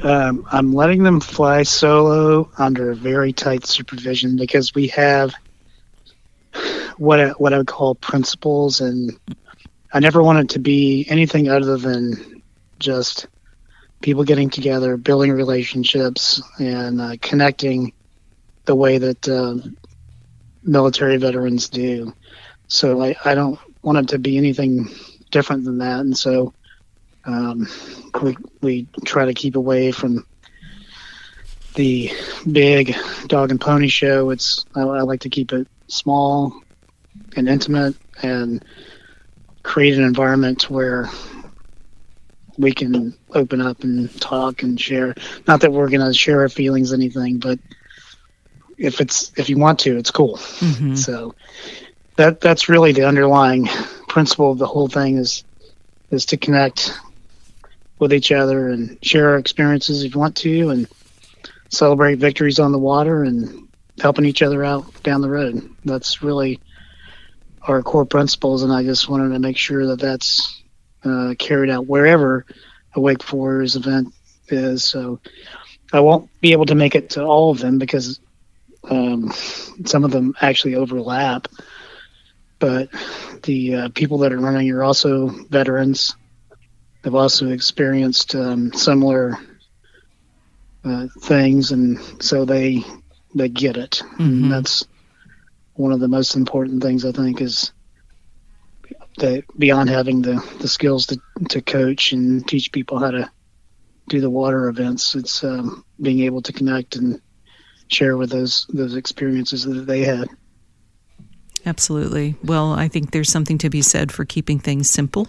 Um, 0.04 0.48
I'm 0.52 0.74
letting 0.74 1.04
them 1.04 1.20
fly 1.20 1.64
solo 1.64 2.50
under 2.58 2.94
very 2.96 3.34
tight 3.34 3.66
supervision 3.68 4.36
because 4.36 4.74
we 4.74 4.88
have 4.88 5.34
what 6.98 7.20
I, 7.20 7.30
what 7.32 7.54
I 7.54 7.60
would 7.60 7.68
call 7.68 7.96
principles, 7.96 8.82
and 8.82 9.18
I 9.94 10.00
never 10.00 10.24
want 10.24 10.40
it 10.40 10.50
to 10.50 10.60
be 10.60 11.06
anything 11.10 11.50
other 11.50 11.78
than 11.78 12.42
just 12.80 13.28
people 14.02 14.24
getting 14.24 14.50
together, 14.50 14.98
building 14.98 15.32
relationships, 15.32 16.42
and 16.60 17.00
uh, 17.02 17.16
connecting 17.22 17.94
the 18.66 18.76
way 18.76 18.98
that 18.98 19.28
uh, 19.28 19.56
military 20.64 21.18
veterans 21.18 21.70
do. 21.70 22.14
So 22.68 23.02
I, 23.02 23.16
I 23.26 23.36
don't 23.36 23.60
want 23.82 23.98
it 23.98 24.08
to 24.10 24.20
be 24.20 24.38
anything 24.38 24.90
different 25.30 25.66
than 25.66 25.80
that. 25.80 26.00
And 26.00 26.18
so 26.18 26.54
um, 27.26 27.68
we, 28.22 28.38
we 28.62 28.88
try 29.06 29.26
to 29.26 29.34
keep 29.34 29.56
away 29.56 29.92
from 29.92 30.26
the 31.76 32.12
big 32.50 32.96
dog 33.28 33.52
and 33.52 33.62
pony 33.62 33.88
show. 33.88 34.30
It's 34.30 34.66
I, 34.76 34.82
I 34.82 35.02
like 35.02 35.22
to 35.22 35.30
keep 35.30 35.54
it 35.54 35.68
small 35.88 36.62
and 37.36 37.48
intimate 37.48 37.96
and 38.22 38.64
create 39.64 39.98
an 39.98 40.04
environment 40.04 40.70
where 40.70 41.10
we 42.58 42.72
can 42.72 43.18
open 43.34 43.62
up 43.62 43.84
and 43.84 44.20
talk 44.22 44.64
and 44.64 44.80
share. 44.80 45.16
Not 45.48 45.62
that 45.62 45.72
we're 45.72 45.90
going 45.90 46.06
to 46.06 46.14
share 46.14 46.42
our 46.42 46.50
feelings, 46.50 46.94
anything, 46.94 47.40
but 47.40 47.60
if 48.78 49.00
it's 49.00 49.32
if 49.38 49.50
you 49.50 49.58
want 49.58 49.80
to, 49.80 49.98
it's 49.98 50.12
cool. 50.12 50.38
Mm-hmm. 50.38 50.96
So 50.96 51.36
that 52.16 52.42
that's 52.42 52.70
really 52.70 52.92
the 52.92 53.08
underlying 53.08 53.68
principle 54.08 54.52
of 54.52 54.58
the 54.58 54.68
whole 54.68 54.88
thing 54.88 55.18
is 55.18 55.44
is 56.10 56.26
to 56.28 56.38
connect 56.38 57.00
with 58.00 58.14
each 58.14 58.32
other 58.32 58.70
and 58.70 58.98
share 59.04 59.30
our 59.30 59.38
experiences 59.38 60.04
if 60.04 60.14
you 60.14 60.20
want 60.20 60.36
to 60.36 60.70
and 60.72 60.88
celebrate 61.70 62.16
victories 62.16 62.60
on 62.60 62.72
the 62.72 62.80
water 62.80 63.24
and 63.24 63.70
helping 64.00 64.26
each 64.26 64.42
other 64.42 64.64
out 64.64 64.86
down 65.04 65.22
the 65.22 65.30
road. 65.30 65.70
That's 65.86 66.22
really 66.22 66.60
our 67.68 67.82
core 67.84 68.06
principles, 68.06 68.64
and 68.64 68.72
I 68.72 68.84
just 68.84 69.10
wanted 69.10 69.34
to 69.34 69.40
make 69.40 69.58
sure 69.58 69.88
that 69.88 70.00
that's 70.00 70.62
uh, 71.04 71.36
carried 71.38 71.70
out 71.70 71.88
wherever 71.88 72.46
a 72.96 73.00
Wake 73.00 73.24
for 73.24 73.38
Warriors 73.38 73.76
event 73.76 74.14
is. 74.48 74.84
So 74.84 75.20
I 75.94 76.00
won't 76.00 76.30
be 76.42 76.52
able 76.52 76.66
to 76.68 76.76
make 76.76 76.96
it 76.96 77.12
to 77.12 77.24
all 77.24 77.52
of 77.52 77.60
them 77.60 77.78
because 77.78 78.20
um, 78.90 79.32
some 79.86 80.04
of 80.04 80.12
them 80.12 80.36
actually 80.42 80.76
overlap. 80.76 81.48
But 82.60 82.90
the 83.44 83.76
uh, 83.76 83.90
people 83.90 84.20
that 84.20 84.34
are 84.34 84.40
running 84.40 84.70
are 84.72 84.84
also 84.84 85.28
veterans. 85.28 86.16
They've 87.02 87.16
also 87.16 87.50
experienced 87.50 88.36
um, 88.36 88.72
similar 88.74 89.38
uh, 90.84 91.08
things, 91.22 91.72
and 91.72 92.00
so 92.24 92.46
they 92.46 92.84
they 93.34 93.50
get 93.50 93.78
it. 93.78 94.04
Mm-hmm. 94.20 94.50
that's 94.50 94.86
one 95.82 95.92
of 95.92 96.00
the 96.00 96.08
most 96.08 96.36
important 96.36 96.84
things 96.84 97.04
I 97.06 97.12
think 97.12 97.42
is 97.42 97.72
that 99.18 99.44
beyond 99.58 99.90
having 99.90 100.22
the, 100.22 100.44
the 100.60 100.68
skills 100.68 101.08
to, 101.08 101.20
to 101.50 101.62
coach 101.62 102.14
and 102.14 102.48
teach 102.48 102.72
people 102.72 103.00
how 103.00 103.12
to 103.12 103.30
do 104.08 104.22
the 104.22 104.30
water 104.30 104.68
events, 104.68 105.16
it's 105.16 105.44
um, 105.44 105.84
being 106.00 106.22
able 106.22 106.42
to 106.44 106.54
connect 106.54 106.96
and 106.96 107.20
share 107.88 108.16
with 108.16 108.30
those 108.30 108.66
those 108.70 108.96
experiences 108.96 109.66
that 109.66 109.86
they 109.86 110.02
had. 110.02 110.30
Absolutely. 111.66 112.36
Well, 112.44 112.74
I 112.74 112.88
think 112.88 113.12
there's 113.12 113.30
something 113.30 113.58
to 113.60 113.70
be 113.70 113.82
said 113.82 114.12
for 114.12 114.26
keeping 114.26 114.60
things 114.60 114.90
simple 114.90 115.28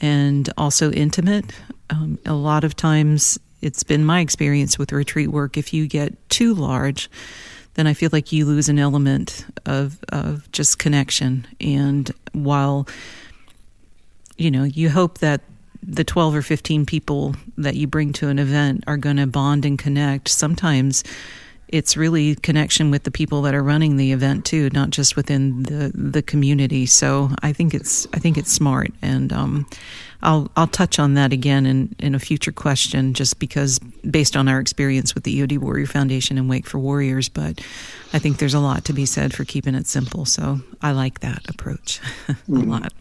and 0.00 0.48
also 0.56 0.90
intimate. 0.92 1.46
Um, 1.90 2.18
a 2.26 2.34
lot 2.34 2.64
of 2.64 2.74
times, 2.74 3.38
it's 3.62 3.82
been 3.82 4.04
my 4.04 4.20
experience 4.20 4.78
with 4.78 4.92
retreat 4.92 5.28
work. 5.28 5.56
If 5.56 5.72
you 5.72 5.86
get 5.86 6.28
too 6.28 6.54
large, 6.54 7.10
then 7.78 7.86
I 7.86 7.94
feel 7.94 8.10
like 8.12 8.32
you 8.32 8.44
lose 8.44 8.68
an 8.68 8.80
element 8.80 9.46
of 9.64 10.00
of 10.08 10.50
just 10.50 10.80
connection. 10.80 11.46
And 11.60 12.10
while 12.32 12.88
you 14.36 14.50
know, 14.50 14.64
you 14.64 14.90
hope 14.90 15.18
that 15.18 15.42
the 15.80 16.02
12 16.02 16.34
or 16.34 16.42
15 16.42 16.86
people 16.86 17.36
that 17.56 17.76
you 17.76 17.86
bring 17.86 18.12
to 18.14 18.28
an 18.28 18.40
event 18.40 18.82
are 18.88 18.96
going 18.96 19.16
to 19.18 19.28
bond 19.28 19.64
and 19.64 19.78
connect. 19.78 20.28
Sometimes 20.28 21.04
it's 21.68 21.96
really 21.96 22.34
connection 22.36 22.90
with 22.90 23.04
the 23.04 23.10
people 23.10 23.42
that 23.42 23.54
are 23.54 23.62
running 23.62 23.96
the 23.96 24.12
event 24.12 24.44
too, 24.44 24.70
not 24.70 24.90
just 24.90 25.16
within 25.16 25.62
the 25.64 25.92
the 25.94 26.22
community. 26.22 26.86
So 26.86 27.30
I 27.42 27.52
think 27.52 27.74
it's 27.74 28.06
I 28.12 28.18
think 28.18 28.38
it's 28.38 28.52
smart, 28.52 28.92
and 29.02 29.32
um, 29.32 29.66
I'll 30.22 30.50
I'll 30.56 30.66
touch 30.66 30.98
on 30.98 31.14
that 31.14 31.32
again 31.32 31.66
in 31.66 31.94
in 31.98 32.14
a 32.14 32.18
future 32.18 32.52
question, 32.52 33.14
just 33.14 33.38
because 33.38 33.78
based 34.10 34.36
on 34.36 34.48
our 34.48 34.60
experience 34.60 35.14
with 35.14 35.24
the 35.24 35.40
EOD 35.40 35.58
Warrior 35.58 35.86
Foundation 35.86 36.38
and 36.38 36.48
Wake 36.48 36.66
for 36.66 36.78
Warriors. 36.78 37.28
But 37.28 37.60
I 38.12 38.18
think 38.18 38.38
there's 38.38 38.54
a 38.54 38.60
lot 38.60 38.84
to 38.86 38.92
be 38.92 39.06
said 39.06 39.34
for 39.34 39.44
keeping 39.44 39.74
it 39.74 39.86
simple. 39.86 40.24
So 40.24 40.60
I 40.80 40.92
like 40.92 41.20
that 41.20 41.48
approach 41.48 42.00
a 42.28 42.32
mm-hmm. 42.32 42.70
lot. 42.70 42.92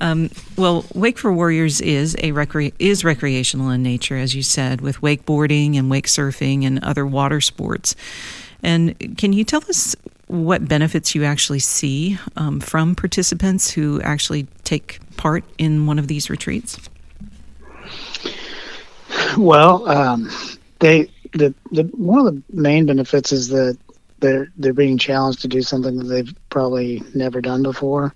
Um, 0.00 0.30
well, 0.56 0.84
Wake 0.94 1.18
for 1.18 1.32
Warriors 1.32 1.80
is 1.80 2.14
a 2.16 2.32
recre- 2.32 2.74
is 2.78 3.04
recreational 3.04 3.70
in 3.70 3.82
nature, 3.82 4.16
as 4.16 4.34
you 4.34 4.42
said, 4.42 4.80
with 4.80 5.00
wakeboarding 5.00 5.76
and 5.76 5.90
wake 5.90 6.06
surfing 6.06 6.64
and 6.64 6.82
other 6.84 7.06
water 7.06 7.40
sports. 7.40 7.96
And 8.62 9.16
can 9.16 9.32
you 9.32 9.44
tell 9.44 9.62
us 9.68 9.96
what 10.26 10.66
benefits 10.66 11.14
you 11.14 11.24
actually 11.24 11.60
see 11.60 12.18
um, 12.36 12.60
from 12.60 12.94
participants 12.94 13.70
who 13.70 14.00
actually 14.02 14.46
take 14.64 14.98
part 15.16 15.44
in 15.56 15.86
one 15.86 15.98
of 15.98 16.08
these 16.08 16.28
retreats? 16.28 16.78
Well, 19.38 19.88
um, 19.88 20.30
they 20.80 21.10
the, 21.32 21.54
the 21.70 21.84
one 21.84 22.26
of 22.26 22.34
the 22.34 22.42
main 22.50 22.86
benefits 22.86 23.32
is 23.32 23.48
that 23.48 23.78
they're 24.20 24.50
they're 24.56 24.72
being 24.72 24.98
challenged 24.98 25.42
to 25.42 25.48
do 25.48 25.62
something 25.62 25.98
that 25.98 26.04
they've 26.04 26.34
probably 26.50 27.02
never 27.14 27.40
done 27.40 27.62
before, 27.62 28.14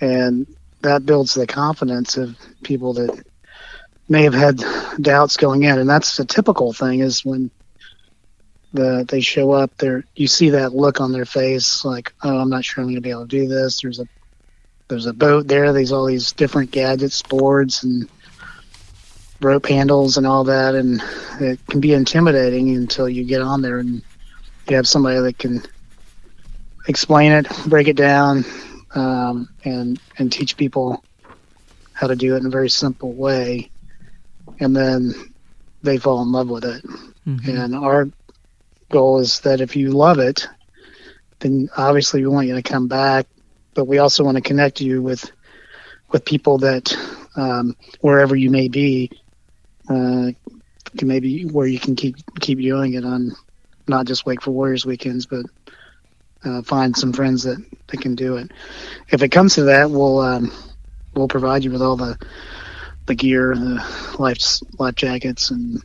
and 0.00 0.46
that 0.82 1.06
builds 1.06 1.34
the 1.34 1.46
confidence 1.46 2.16
of 2.16 2.36
people 2.62 2.92
that 2.94 3.24
may 4.08 4.22
have 4.22 4.34
had 4.34 4.62
doubts 5.00 5.36
going 5.36 5.64
in, 5.64 5.78
and 5.78 5.88
that's 5.88 6.16
the 6.16 6.24
typical 6.24 6.72
thing 6.72 7.00
is 7.00 7.24
when 7.24 7.50
the 8.72 9.04
they 9.08 9.20
show 9.20 9.52
up 9.52 9.74
there 9.78 10.04
you 10.16 10.26
see 10.26 10.50
that 10.50 10.74
look 10.74 11.00
on 11.00 11.12
their 11.12 11.24
face 11.24 11.84
like 11.84 12.12
oh 12.24 12.38
i'm 12.38 12.50
not 12.50 12.64
sure 12.64 12.82
i'm 12.82 12.88
going 12.88 12.96
to 12.96 13.00
be 13.00 13.10
able 13.10 13.22
to 13.22 13.28
do 13.28 13.48
this. 13.48 13.80
There's 13.80 14.00
a 14.00 14.06
there's 14.88 15.06
a 15.06 15.12
boat 15.12 15.48
there 15.48 15.72
there's 15.72 15.92
all 15.92 16.06
these 16.06 16.32
different 16.32 16.70
gadgets 16.72 17.22
boards 17.22 17.84
and 17.84 18.08
rope 19.40 19.66
handles 19.66 20.16
and 20.16 20.26
all 20.26 20.44
that. 20.44 20.74
And 20.74 21.02
it 21.40 21.64
can 21.66 21.80
be 21.80 21.92
intimidating 21.92 22.74
until 22.76 23.08
you 23.08 23.24
get 23.24 23.42
on 23.42 23.62
there 23.62 23.78
and 23.78 24.02
you 24.68 24.76
have 24.76 24.88
somebody 24.88 25.20
that 25.20 25.38
can 25.38 25.62
explain 26.88 27.32
it 27.32 27.46
break 27.66 27.88
it 27.88 27.96
down 27.96 28.44
um, 28.96 29.48
and 29.64 30.00
and 30.18 30.32
teach 30.32 30.56
people 30.56 31.04
how 31.92 32.06
to 32.06 32.16
do 32.16 32.34
it 32.34 32.38
in 32.38 32.46
a 32.46 32.50
very 32.50 32.70
simple 32.70 33.12
way, 33.12 33.70
and 34.58 34.74
then 34.74 35.12
they 35.82 35.98
fall 35.98 36.22
in 36.22 36.32
love 36.32 36.48
with 36.48 36.64
it. 36.64 36.84
Mm-hmm. 37.26 37.56
And 37.56 37.74
our 37.74 38.08
goal 38.90 39.20
is 39.20 39.40
that 39.40 39.60
if 39.60 39.76
you 39.76 39.90
love 39.90 40.18
it, 40.18 40.48
then 41.40 41.68
obviously 41.76 42.22
we 42.22 42.28
want 42.28 42.48
you 42.48 42.54
to 42.54 42.62
come 42.62 42.88
back, 42.88 43.26
but 43.74 43.86
we 43.86 43.98
also 43.98 44.24
want 44.24 44.36
to 44.36 44.42
connect 44.42 44.80
you 44.80 45.02
with 45.02 45.30
with 46.10 46.24
people 46.24 46.58
that 46.58 46.96
um, 47.36 47.76
wherever 48.00 48.36
you 48.36 48.50
may 48.50 48.68
be, 48.68 49.10
uh, 49.88 50.30
maybe 51.02 51.44
where 51.44 51.66
you 51.66 51.78
can 51.78 51.96
keep 51.96 52.16
keep 52.40 52.58
doing 52.58 52.94
it 52.94 53.04
on 53.04 53.32
not 53.88 54.06
just 54.06 54.26
Wake 54.26 54.42
for 54.42 54.50
Warriors 54.50 54.86
weekends, 54.86 55.26
but 55.26 55.46
uh, 56.46 56.62
find 56.62 56.96
some 56.96 57.12
friends 57.12 57.42
that, 57.42 57.62
that 57.88 58.00
can 58.00 58.14
do 58.14 58.36
it. 58.36 58.50
If 59.10 59.22
it 59.22 59.30
comes 59.30 59.54
to 59.54 59.62
that, 59.64 59.90
we'll 59.90 60.20
um, 60.20 60.52
we'll 61.14 61.28
provide 61.28 61.64
you 61.64 61.70
with 61.70 61.82
all 61.82 61.96
the 61.96 62.18
the 63.06 63.14
gear, 63.14 63.54
the 63.54 64.14
life 64.18 64.38
life 64.78 64.94
jackets, 64.94 65.50
and 65.50 65.82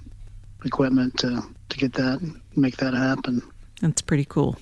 equipment 0.65 1.18
to 1.20 1.41
to 1.70 1.77
get 1.77 1.94
that 1.94 2.20
make 2.56 2.77
that 2.77 2.94
happen. 2.94 3.41
That's 3.82 4.01
pretty 4.01 4.25
cool. 4.25 4.58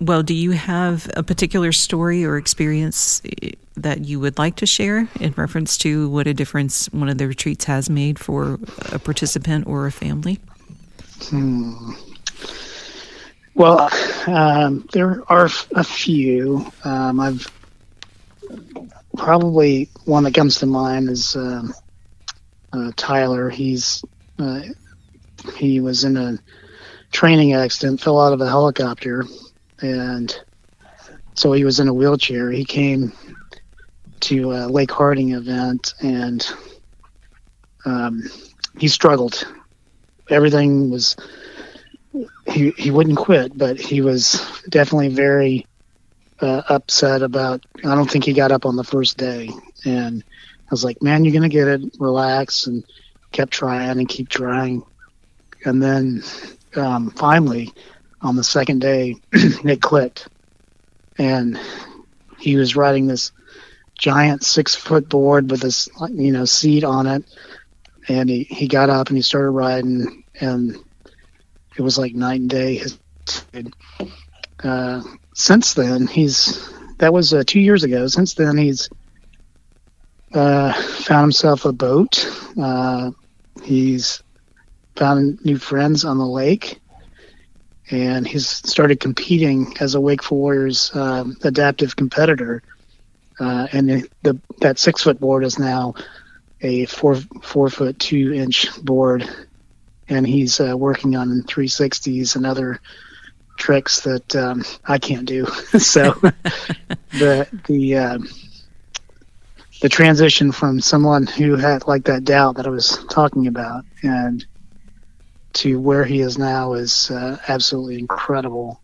Well, 0.00 0.22
do 0.22 0.34
you 0.34 0.52
have 0.52 1.08
a 1.16 1.22
particular 1.22 1.70
story 1.70 2.24
or 2.24 2.36
experience 2.36 3.22
eh, 3.24 3.52
that 3.76 4.04
you 4.04 4.18
would 4.18 4.36
like 4.36 4.56
to 4.56 4.66
share 4.66 5.08
in 5.20 5.32
reference 5.36 5.78
to 5.78 6.08
what 6.08 6.26
a 6.26 6.34
difference 6.34 6.86
one 6.92 7.08
of 7.08 7.18
the 7.18 7.28
retreats 7.28 7.66
has 7.66 7.88
made 7.88 8.18
for 8.18 8.58
a 8.90 8.98
participant 8.98 9.66
or 9.66 9.86
a 9.86 9.92
family? 9.92 10.40
Hmm. 11.22 11.92
Well, 13.54 13.90
um, 14.26 14.86
there 14.92 15.22
are 15.28 15.48
a 15.74 15.84
few. 15.84 16.72
Um, 16.84 17.20
I've 17.20 17.46
probably 19.16 19.90
one 20.04 20.24
that 20.24 20.34
comes 20.34 20.58
to 20.60 20.66
mind 20.66 21.10
is 21.10 21.36
uh, 21.36 21.62
uh, 22.72 22.92
Tyler. 22.96 23.50
He's 23.50 24.02
uh, 24.38 24.62
he 25.56 25.80
was 25.80 26.04
in 26.04 26.16
a 26.16 26.38
training 27.10 27.52
accident, 27.52 28.00
fell 28.00 28.20
out 28.20 28.32
of 28.32 28.40
a 28.40 28.48
helicopter, 28.48 29.26
and 29.80 30.34
so 31.34 31.52
he 31.52 31.64
was 31.64 31.78
in 31.78 31.88
a 31.88 31.94
wheelchair. 31.94 32.50
He 32.50 32.64
came 32.64 33.12
to 34.20 34.52
a 34.52 34.66
Lake 34.66 34.90
Harding 34.90 35.32
event, 35.32 35.94
and 36.00 36.46
um, 37.84 38.22
he 38.78 38.88
struggled. 38.88 39.46
Everything 40.30 40.88
was 40.88 41.16
he 42.46 42.70
he 42.76 42.90
wouldn't 42.90 43.16
quit, 43.16 43.56
but 43.56 43.80
he 43.80 44.00
was 44.00 44.44
definitely 44.68 45.08
very 45.08 45.66
uh, 46.40 46.62
upset 46.68 47.22
about. 47.22 47.64
I 47.84 47.94
don't 47.94 48.10
think 48.10 48.24
he 48.24 48.32
got 48.32 48.52
up 48.52 48.66
on 48.66 48.76
the 48.76 48.84
first 48.84 49.16
day, 49.16 49.50
and 49.84 50.22
I 50.22 50.70
was 50.70 50.84
like, 50.84 51.02
"Man, 51.02 51.24
you're 51.24 51.34
gonna 51.34 51.48
get 51.48 51.68
it. 51.68 51.80
Relax." 51.98 52.66
And 52.66 52.84
kept 53.30 53.52
trying 53.52 53.98
and 53.98 54.08
keep 54.08 54.28
trying, 54.28 54.82
and 55.64 55.82
then 55.82 56.22
um, 56.76 57.10
finally, 57.10 57.72
on 58.20 58.36
the 58.36 58.44
second 58.44 58.80
day, 58.80 59.16
it 59.32 59.80
clicked, 59.80 60.28
and 61.18 61.58
he 62.38 62.56
was 62.56 62.76
riding 62.76 63.06
this 63.06 63.32
giant 63.98 64.42
six 64.44 64.74
foot 64.74 65.08
board 65.08 65.50
with 65.50 65.60
this 65.60 65.88
you 66.10 66.32
know 66.32 66.44
seat 66.44 66.84
on 66.84 67.06
it, 67.06 67.24
and 68.08 68.28
he 68.28 68.44
he 68.44 68.68
got 68.68 68.90
up 68.90 69.08
and 69.08 69.16
he 69.16 69.22
started 69.22 69.50
riding 69.50 70.24
and 70.40 70.76
it 71.76 71.82
was 71.82 71.98
like 71.98 72.14
night 72.14 72.40
and 72.40 72.50
day. 72.50 72.82
Uh, 74.62 75.02
since 75.34 75.74
then, 75.74 76.06
he's 76.06 76.72
that 76.98 77.12
was 77.12 77.34
uh, 77.34 77.42
two 77.46 77.60
years 77.60 77.84
ago. 77.84 78.06
Since 78.06 78.34
then, 78.34 78.56
he's 78.56 78.88
uh, 80.34 80.72
found 80.72 81.24
himself 81.24 81.64
a 81.64 81.72
boat. 81.72 82.30
Uh, 82.60 83.10
he's 83.62 84.22
found 84.96 85.44
new 85.44 85.58
friends 85.58 86.04
on 86.04 86.18
the 86.18 86.26
lake, 86.26 86.80
and 87.90 88.26
he's 88.26 88.48
started 88.48 89.00
competing 89.00 89.74
as 89.80 89.94
a 89.94 90.00
Wake 90.00 90.22
for 90.22 90.38
Warriors 90.38 90.94
um, 90.94 91.36
adaptive 91.42 91.96
competitor. 91.96 92.62
Uh, 93.40 93.66
and 93.72 93.88
the, 93.88 94.08
the, 94.22 94.38
that 94.60 94.78
six 94.78 95.02
foot 95.02 95.18
board 95.18 95.44
is 95.44 95.58
now 95.58 95.94
a 96.60 96.84
four 96.86 97.16
four 97.42 97.68
foot 97.68 97.98
two 97.98 98.32
inch 98.32 98.68
board, 98.84 99.28
and 100.12 100.26
he's 100.26 100.60
uh, 100.60 100.76
working 100.76 101.16
on 101.16 101.42
360s 101.42 102.36
and 102.36 102.44
other 102.44 102.80
tricks 103.56 104.00
that 104.00 104.36
um, 104.36 104.64
I 104.84 104.98
can't 104.98 105.26
do. 105.26 105.46
so 105.78 106.12
the 107.12 107.48
the 107.66 107.96
um, 107.96 108.28
the 109.80 109.88
transition 109.88 110.52
from 110.52 110.80
someone 110.80 111.26
who 111.26 111.56
had 111.56 111.86
like 111.86 112.04
that 112.04 112.24
doubt 112.24 112.56
that 112.56 112.66
I 112.66 112.70
was 112.70 113.04
talking 113.10 113.46
about 113.46 113.84
and 114.02 114.44
to 115.54 115.80
where 115.80 116.04
he 116.04 116.20
is 116.20 116.38
now 116.38 116.74
is 116.74 117.10
uh, 117.10 117.38
absolutely 117.48 117.98
incredible. 117.98 118.80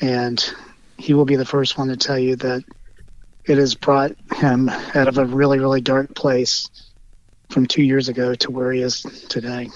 And 0.00 0.42
he 0.96 1.14
will 1.14 1.24
be 1.24 1.36
the 1.36 1.44
first 1.44 1.78
one 1.78 1.88
to 1.88 1.96
tell 1.96 2.18
you 2.18 2.36
that 2.36 2.64
it 3.44 3.58
has 3.58 3.74
brought 3.74 4.12
him 4.36 4.68
out 4.68 5.08
of 5.08 5.18
a 5.18 5.24
really, 5.24 5.58
really 5.58 5.80
dark 5.80 6.14
place 6.14 6.68
from 7.50 7.66
two 7.66 7.82
years 7.82 8.08
ago 8.08 8.34
to 8.34 8.50
where 8.50 8.72
he 8.72 8.82
is 8.82 9.02
today. 9.28 9.70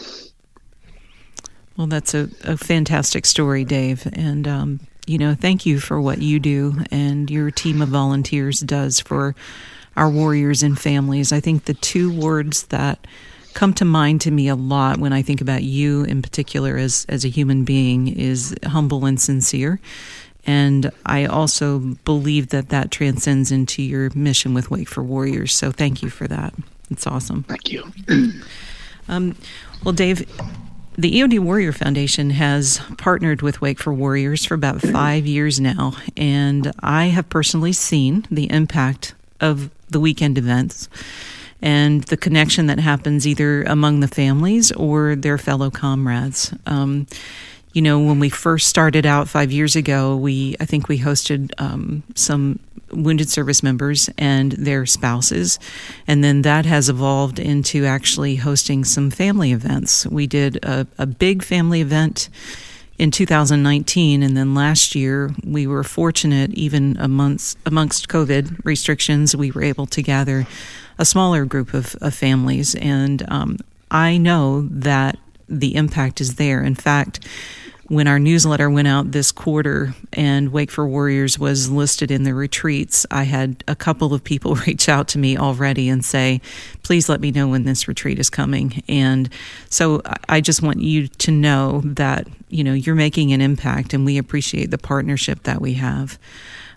Well, 1.82 1.88
that's 1.88 2.14
a, 2.14 2.28
a 2.44 2.56
fantastic 2.56 3.26
story, 3.26 3.64
Dave. 3.64 4.08
And, 4.12 4.46
um, 4.46 4.78
you 5.04 5.18
know, 5.18 5.34
thank 5.34 5.66
you 5.66 5.80
for 5.80 6.00
what 6.00 6.22
you 6.22 6.38
do 6.38 6.76
and 6.92 7.28
your 7.28 7.50
team 7.50 7.82
of 7.82 7.88
volunteers 7.88 8.60
does 8.60 9.00
for 9.00 9.34
our 9.96 10.08
warriors 10.08 10.62
and 10.62 10.78
families. 10.78 11.32
I 11.32 11.40
think 11.40 11.64
the 11.64 11.74
two 11.74 12.16
words 12.16 12.68
that 12.68 13.04
come 13.54 13.74
to 13.74 13.84
mind 13.84 14.20
to 14.20 14.30
me 14.30 14.46
a 14.46 14.54
lot 14.54 14.98
when 14.98 15.12
I 15.12 15.22
think 15.22 15.40
about 15.40 15.64
you 15.64 16.04
in 16.04 16.22
particular 16.22 16.76
as 16.76 17.04
as 17.08 17.24
a 17.24 17.28
human 17.28 17.64
being 17.64 18.06
is 18.06 18.54
humble 18.64 19.04
and 19.04 19.20
sincere. 19.20 19.80
And 20.46 20.88
I 21.04 21.24
also 21.26 21.80
believe 22.04 22.50
that 22.50 22.68
that 22.68 22.92
transcends 22.92 23.50
into 23.50 23.82
your 23.82 24.08
mission 24.14 24.54
with 24.54 24.70
Wake 24.70 24.88
for 24.88 25.02
Warriors. 25.02 25.52
So 25.52 25.72
thank 25.72 26.00
you 26.00 26.10
for 26.10 26.28
that. 26.28 26.54
It's 26.92 27.08
awesome. 27.08 27.42
Thank 27.42 27.72
you. 27.72 27.82
um, 29.08 29.34
well, 29.82 29.92
Dave, 29.92 30.24
the 30.96 31.20
EOD 31.20 31.38
Warrior 31.38 31.72
Foundation 31.72 32.30
has 32.30 32.80
partnered 32.98 33.40
with 33.40 33.60
Wake 33.60 33.78
for 33.78 33.94
Warriors 33.94 34.44
for 34.44 34.54
about 34.54 34.82
five 34.82 35.26
years 35.26 35.58
now, 35.58 35.94
and 36.16 36.70
I 36.80 37.06
have 37.06 37.28
personally 37.28 37.72
seen 37.72 38.26
the 38.30 38.50
impact 38.50 39.14
of 39.40 39.70
the 39.88 40.00
weekend 40.00 40.36
events 40.36 40.88
and 41.62 42.02
the 42.04 42.16
connection 42.16 42.66
that 42.66 42.78
happens 42.78 43.26
either 43.26 43.62
among 43.62 44.00
the 44.00 44.08
families 44.08 44.72
or 44.72 45.14
their 45.16 45.38
fellow 45.38 45.70
comrades. 45.70 46.52
Um, 46.66 47.06
you 47.72 47.82
know, 47.82 47.98
when 47.98 48.18
we 48.18 48.28
first 48.28 48.68
started 48.68 49.06
out 49.06 49.28
five 49.28 49.50
years 49.50 49.76
ago, 49.76 50.16
we 50.16 50.56
I 50.60 50.66
think 50.66 50.88
we 50.88 50.98
hosted 50.98 51.52
um, 51.58 52.02
some 52.14 52.58
wounded 52.90 53.30
service 53.30 53.62
members 53.62 54.10
and 54.18 54.52
their 54.52 54.84
spouses, 54.84 55.58
and 56.06 56.22
then 56.22 56.42
that 56.42 56.66
has 56.66 56.88
evolved 56.88 57.38
into 57.38 57.86
actually 57.86 58.36
hosting 58.36 58.84
some 58.84 59.10
family 59.10 59.52
events. 59.52 60.06
We 60.06 60.26
did 60.26 60.62
a, 60.64 60.86
a 60.98 61.06
big 61.06 61.42
family 61.42 61.80
event 61.80 62.28
in 62.98 63.10
2019, 63.10 64.22
and 64.22 64.36
then 64.36 64.54
last 64.54 64.94
year 64.94 65.30
we 65.42 65.66
were 65.66 65.82
fortunate, 65.82 66.52
even 66.52 66.96
amongst 66.98 67.56
amongst 67.64 68.08
COVID 68.08 68.64
restrictions, 68.64 69.34
we 69.34 69.50
were 69.50 69.62
able 69.62 69.86
to 69.86 70.02
gather 70.02 70.46
a 70.98 71.06
smaller 71.06 71.46
group 71.46 71.72
of, 71.72 71.96
of 72.02 72.14
families, 72.14 72.74
and 72.74 73.24
um, 73.30 73.56
I 73.90 74.18
know 74.18 74.68
that 74.70 75.18
the 75.48 75.74
impact 75.74 76.20
is 76.20 76.36
there. 76.36 76.62
In 76.62 76.74
fact, 76.74 77.26
when 77.92 78.08
our 78.08 78.18
newsletter 78.18 78.70
went 78.70 78.88
out 78.88 79.12
this 79.12 79.30
quarter 79.30 79.94
and 80.14 80.50
Wake 80.50 80.70
for 80.70 80.88
Warriors 80.88 81.38
was 81.38 81.70
listed 81.70 82.10
in 82.10 82.22
the 82.22 82.32
retreats, 82.32 83.04
I 83.10 83.24
had 83.24 83.62
a 83.68 83.76
couple 83.76 84.14
of 84.14 84.24
people 84.24 84.54
reach 84.66 84.88
out 84.88 85.08
to 85.08 85.18
me 85.18 85.36
already 85.36 85.90
and 85.90 86.02
say, 86.02 86.40
please 86.82 87.10
let 87.10 87.20
me 87.20 87.30
know 87.30 87.48
when 87.48 87.64
this 87.64 87.86
retreat 87.86 88.18
is 88.18 88.30
coming. 88.30 88.82
And 88.88 89.28
so 89.68 90.00
I 90.26 90.40
just 90.40 90.62
want 90.62 90.80
you 90.80 91.08
to 91.08 91.30
know 91.30 91.82
that, 91.84 92.26
you 92.48 92.64
know, 92.64 92.72
you're 92.72 92.94
making 92.94 93.34
an 93.34 93.42
impact 93.42 93.92
and 93.92 94.06
we 94.06 94.16
appreciate 94.16 94.70
the 94.70 94.78
partnership 94.78 95.42
that 95.42 95.60
we 95.60 95.74
have. 95.74 96.18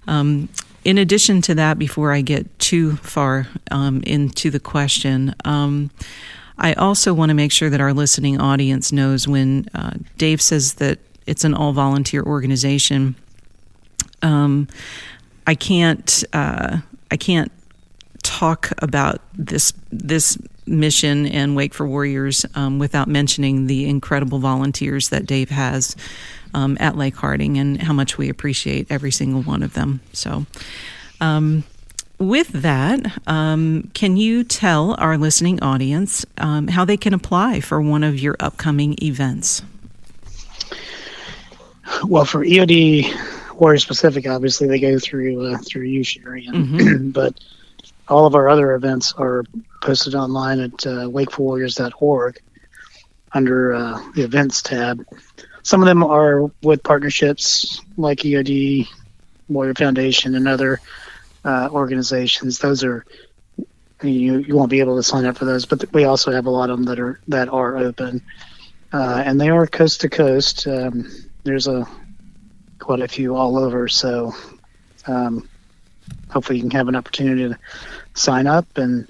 Um, 0.07 0.49
in 0.83 0.97
addition 0.97 1.41
to 1.43 1.55
that, 1.55 1.79
before 1.79 2.11
I 2.11 2.19
get 2.19 2.59
too 2.59 2.97
far 2.97 3.47
um, 3.71 4.03
into 4.03 4.49
the 4.51 4.59
question, 4.59 5.33
um, 5.45 5.91
I 6.57 6.73
also 6.73 7.13
want 7.13 7.29
to 7.29 7.33
make 7.33 7.51
sure 7.51 7.69
that 7.69 7.81
our 7.81 7.93
listening 7.93 8.39
audience 8.39 8.91
knows 8.91 9.27
when 9.27 9.67
uh, 9.73 9.91
Dave 10.17 10.41
says 10.41 10.75
that 10.75 10.99
it's 11.25 11.43
an 11.43 11.53
all 11.53 11.73
volunteer 11.73 12.23
organization. 12.23 13.15
Um, 14.21 14.67
I 15.47 15.55
can't 15.55 16.23
uh, 16.33 16.77
I 17.11 17.17
can't 17.17 17.51
talk 18.23 18.71
about 18.79 19.21
this 19.33 19.73
this 19.91 20.37
mission 20.65 21.27
and 21.27 21.55
Wake 21.55 21.73
for 21.73 21.87
Warriors 21.87 22.45
um, 22.55 22.79
without 22.79 23.07
mentioning 23.07 23.67
the 23.67 23.87
incredible 23.87 24.39
volunteers 24.39 25.09
that 25.09 25.27
Dave 25.27 25.49
has 25.49 25.95
um, 26.55 26.77
at 26.79 26.95
Lake 26.95 27.15
Harding 27.15 27.57
and 27.59 27.81
how 27.81 27.93
much 27.93 28.17
we 28.17 28.29
appreciate 28.29 28.87
every 28.89 29.11
single 29.11 29.41
one 29.41 29.61
of 29.61 29.73
them. 29.73 30.01
So. 30.13 30.45
Um, 31.21 31.63
with 32.19 32.49
that, 32.49 33.19
um, 33.27 33.89
can 33.93 34.17
you 34.17 34.43
tell 34.43 34.95
our 34.99 35.17
listening 35.17 35.61
audience 35.61 36.25
um, 36.37 36.67
how 36.67 36.85
they 36.85 36.97
can 36.97 37.13
apply 37.13 37.59
for 37.59 37.81
one 37.81 38.03
of 38.03 38.19
your 38.19 38.35
upcoming 38.39 38.95
events? 39.01 39.61
Well, 42.03 42.25
for 42.25 42.43
EOD 42.43 43.59
Warrior 43.59 43.79
Specific, 43.79 44.27
obviously 44.27 44.67
they 44.67 44.79
go 44.79 44.99
through 44.99 45.53
uh, 45.53 45.57
through 45.59 45.83
you, 45.83 46.03
Sherry, 46.03 46.45
and, 46.47 46.67
mm-hmm. 46.67 47.09
but 47.11 47.39
all 48.07 48.25
of 48.25 48.35
our 48.35 48.49
other 48.49 48.73
events 48.73 49.13
are 49.13 49.43
posted 49.81 50.15
online 50.15 50.59
at 50.59 50.85
uh, 50.85 51.07
wakeforwarriors.org 51.07 52.39
under 53.33 53.73
uh, 53.73 54.11
the 54.13 54.23
events 54.23 54.61
tab. 54.61 55.05
Some 55.63 55.81
of 55.81 55.87
them 55.87 56.03
are 56.03 56.51
with 56.61 56.83
partnerships 56.83 57.81
like 57.97 58.19
EOD 58.19 58.87
Warrior 59.49 59.73
Foundation 59.73 60.35
and 60.35 60.47
other 60.47 60.79
uh, 61.45 61.69
organizations. 61.71 62.59
Those 62.59 62.83
are 62.83 63.05
you 64.03 64.39
you 64.39 64.55
won't 64.55 64.69
be 64.69 64.79
able 64.81 64.97
to 64.97 65.03
sign 65.03 65.25
up 65.25 65.37
for 65.37 65.45
those, 65.45 65.65
but 65.65 65.93
we 65.93 66.03
also 66.03 66.31
have 66.31 66.47
a 66.47 66.49
lot 66.49 66.69
of 66.69 66.77
them 66.77 66.85
that 66.85 66.99
are 66.99 67.19
that 67.27 67.47
are 67.49 67.77
open, 67.77 68.21
uh, 68.91 69.23
and 69.25 69.39
they 69.39 69.49
are 69.49 69.67
coast 69.67 70.01
to 70.01 70.09
coast. 70.09 70.67
Um, 70.67 71.09
there's 71.43 71.67
a 71.67 71.87
quite 72.79 73.01
a 73.01 73.07
few 73.07 73.35
all 73.35 73.57
over, 73.57 73.87
so 73.87 74.33
um, 75.07 75.47
hopefully 76.29 76.57
you 76.57 76.63
can 76.63 76.71
have 76.71 76.87
an 76.87 76.95
opportunity 76.95 77.47
to 77.47 77.57
sign 78.15 78.47
up, 78.47 78.77
and 78.77 79.07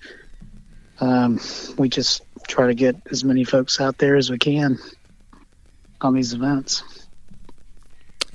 um, 1.00 1.40
we 1.78 1.90
just 1.90 2.22
try 2.48 2.68
to 2.68 2.76
get 2.76 2.96
as 3.10 3.24
many 3.24 3.44
folks 3.44 3.82
out 3.82 3.98
there 3.98 4.16
as 4.16 4.30
we 4.30 4.38
can 4.38 4.78
on 6.02 6.14
these 6.14 6.34
events. 6.34 7.05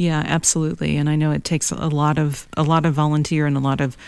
Yeah, 0.00 0.22
absolutely. 0.24 0.96
And 0.96 1.10
I 1.10 1.16
know 1.16 1.30
it 1.30 1.44
takes 1.44 1.70
a 1.70 1.88
lot 1.88 2.16
of 2.16 2.48
a 2.56 2.62
lot 2.62 2.86
of 2.86 2.94
volunteer 2.94 3.44
and 3.44 3.54
a 3.54 3.60
lot 3.60 3.82
of 3.82 3.98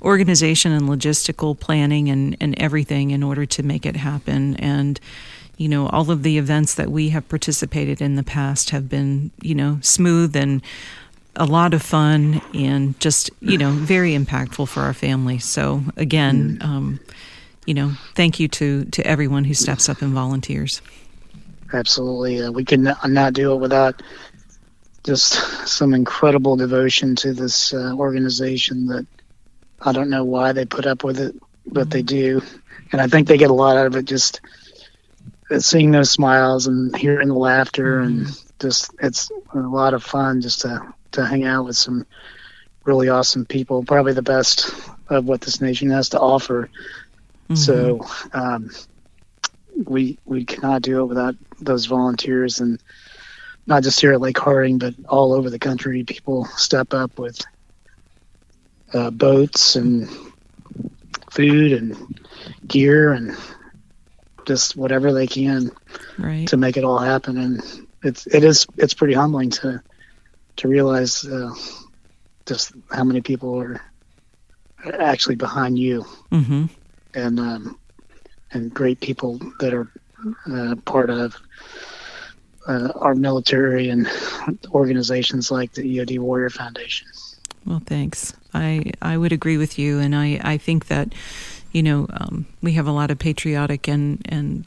organization 0.00 0.72
and 0.72 0.88
logistical 0.88 1.60
planning 1.60 2.08
and, 2.08 2.34
and 2.40 2.58
everything 2.58 3.10
in 3.10 3.22
order 3.22 3.44
to 3.44 3.62
make 3.62 3.84
it 3.84 3.94
happen. 3.94 4.56
And 4.56 4.98
you 5.58 5.68
know, 5.68 5.88
all 5.88 6.10
of 6.10 6.22
the 6.22 6.38
events 6.38 6.76
that 6.76 6.90
we 6.90 7.10
have 7.10 7.28
participated 7.28 8.00
in 8.00 8.16
the 8.16 8.22
past 8.22 8.70
have 8.70 8.88
been, 8.88 9.30
you 9.42 9.54
know, 9.54 9.78
smooth 9.82 10.34
and 10.34 10.62
a 11.36 11.44
lot 11.44 11.74
of 11.74 11.82
fun 11.82 12.40
and 12.54 12.98
just, 12.98 13.28
you 13.42 13.58
know, 13.58 13.72
very 13.72 14.12
impactful 14.12 14.66
for 14.68 14.80
our 14.80 14.94
family. 14.94 15.38
So 15.38 15.82
again, 15.98 16.56
mm. 16.56 16.64
um, 16.64 17.00
you 17.66 17.74
know, 17.74 17.92
thank 18.14 18.40
you 18.40 18.48
to 18.48 18.86
to 18.86 19.06
everyone 19.06 19.44
who 19.44 19.52
steps 19.52 19.90
up 19.90 20.00
and 20.00 20.14
volunteers. 20.14 20.80
Absolutely, 21.74 22.40
uh, 22.40 22.50
we 22.50 22.64
could 22.64 22.80
not 22.80 23.34
do 23.34 23.52
it 23.52 23.56
without 23.56 24.02
just 25.04 25.32
some 25.68 25.94
incredible 25.94 26.56
devotion 26.56 27.16
to 27.16 27.32
this 27.32 27.72
uh, 27.74 27.94
organization 27.94 28.86
that 28.86 29.06
I 29.80 29.92
don't 29.92 30.10
know 30.10 30.24
why 30.24 30.52
they 30.52 30.64
put 30.64 30.86
up 30.86 31.04
with 31.04 31.18
it, 31.18 31.34
but 31.66 31.90
they 31.90 32.02
do. 32.02 32.42
And 32.92 33.00
I 33.00 33.08
think 33.08 33.26
they 33.26 33.38
get 33.38 33.50
a 33.50 33.54
lot 33.54 33.76
out 33.76 33.86
of 33.86 33.96
it 33.96 34.04
just 34.04 34.40
uh, 35.50 35.58
seeing 35.58 35.90
those 35.90 36.10
smiles 36.10 36.66
and 36.66 36.94
hearing 36.96 37.28
the 37.28 37.34
laughter 37.34 38.00
and 38.00 38.28
just 38.60 38.94
it's 39.00 39.30
a 39.54 39.58
lot 39.58 39.94
of 39.94 40.04
fun 40.04 40.40
just 40.40 40.60
to, 40.60 40.94
to 41.12 41.26
hang 41.26 41.44
out 41.44 41.64
with 41.64 41.76
some 41.76 42.06
really 42.84 43.08
awesome 43.08 43.44
people, 43.44 43.84
probably 43.84 44.12
the 44.12 44.22
best 44.22 44.70
of 45.08 45.24
what 45.24 45.40
this 45.40 45.60
nation 45.60 45.90
has 45.90 46.10
to 46.10 46.20
offer. 46.20 46.70
Mm-hmm. 47.48 47.54
So 47.56 48.06
um, 48.32 48.70
we 49.84 50.18
we 50.24 50.44
cannot 50.44 50.82
do 50.82 51.00
it 51.00 51.06
without 51.06 51.34
those 51.60 51.86
volunteers 51.86 52.60
and 52.60 52.80
not 53.66 53.82
just 53.82 54.00
here 54.00 54.12
at 54.12 54.20
Lake 54.20 54.38
Harding, 54.38 54.78
but 54.78 54.94
all 55.08 55.32
over 55.32 55.50
the 55.50 55.58
country. 55.58 56.04
People 56.04 56.46
step 56.56 56.94
up 56.94 57.18
with 57.18 57.40
uh, 58.92 59.10
boats 59.10 59.76
and 59.76 60.08
food 61.30 61.72
and 61.72 62.20
gear 62.66 63.12
and 63.12 63.36
just 64.46 64.76
whatever 64.76 65.12
they 65.12 65.26
can 65.26 65.70
right. 66.18 66.48
to 66.48 66.56
make 66.56 66.76
it 66.76 66.84
all 66.84 66.98
happen. 66.98 67.38
And 67.38 67.62
it's 68.02 68.26
it 68.26 68.44
is 68.44 68.66
it's 68.76 68.94
pretty 68.94 69.14
humbling 69.14 69.50
to 69.50 69.82
to 70.56 70.68
realize 70.68 71.24
uh, 71.24 71.54
just 72.46 72.72
how 72.90 73.04
many 73.04 73.20
people 73.20 73.60
are 73.60 73.80
actually 74.84 75.36
behind 75.36 75.78
you 75.78 76.04
mm-hmm. 76.30 76.66
and 77.14 77.40
um, 77.40 77.78
and 78.50 78.74
great 78.74 79.00
people 79.00 79.38
that 79.60 79.72
are 79.72 79.90
uh, 80.50 80.74
part 80.84 81.10
of 81.10 81.36
uh, 82.66 82.92
our 82.96 83.14
military 83.14 83.88
and 83.88 84.08
organizations 84.70 85.50
like 85.50 85.72
the 85.72 85.82
EOD 85.82 86.18
Warrior 86.18 86.50
Foundation. 86.50 87.08
Well, 87.66 87.82
thanks. 87.84 88.34
I 88.54 88.92
I 89.00 89.16
would 89.16 89.32
agree 89.32 89.56
with 89.56 89.78
you, 89.78 89.98
and 89.98 90.14
I 90.14 90.40
I 90.42 90.58
think 90.58 90.86
that 90.86 91.14
you 91.72 91.82
know 91.82 92.06
um, 92.12 92.46
we 92.60 92.72
have 92.72 92.86
a 92.86 92.92
lot 92.92 93.10
of 93.10 93.18
patriotic 93.18 93.88
and 93.88 94.20
and 94.26 94.64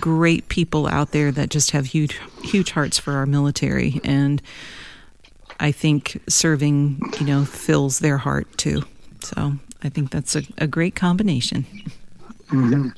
great 0.00 0.48
people 0.48 0.86
out 0.86 1.12
there 1.12 1.30
that 1.32 1.48
just 1.48 1.70
have 1.70 1.86
huge 1.86 2.20
huge 2.42 2.72
hearts 2.72 2.98
for 2.98 3.14
our 3.14 3.26
military, 3.26 4.00
and 4.04 4.42
I 5.58 5.72
think 5.72 6.20
serving 6.28 7.00
you 7.20 7.26
know 7.26 7.44
fills 7.44 8.00
their 8.00 8.18
heart 8.18 8.58
too. 8.58 8.82
So 9.20 9.54
I 9.82 9.88
think 9.88 10.10
that's 10.10 10.36
a, 10.36 10.42
a 10.58 10.66
great 10.66 10.94
combination. 10.94 11.64
Mm-hmm. 12.48 12.88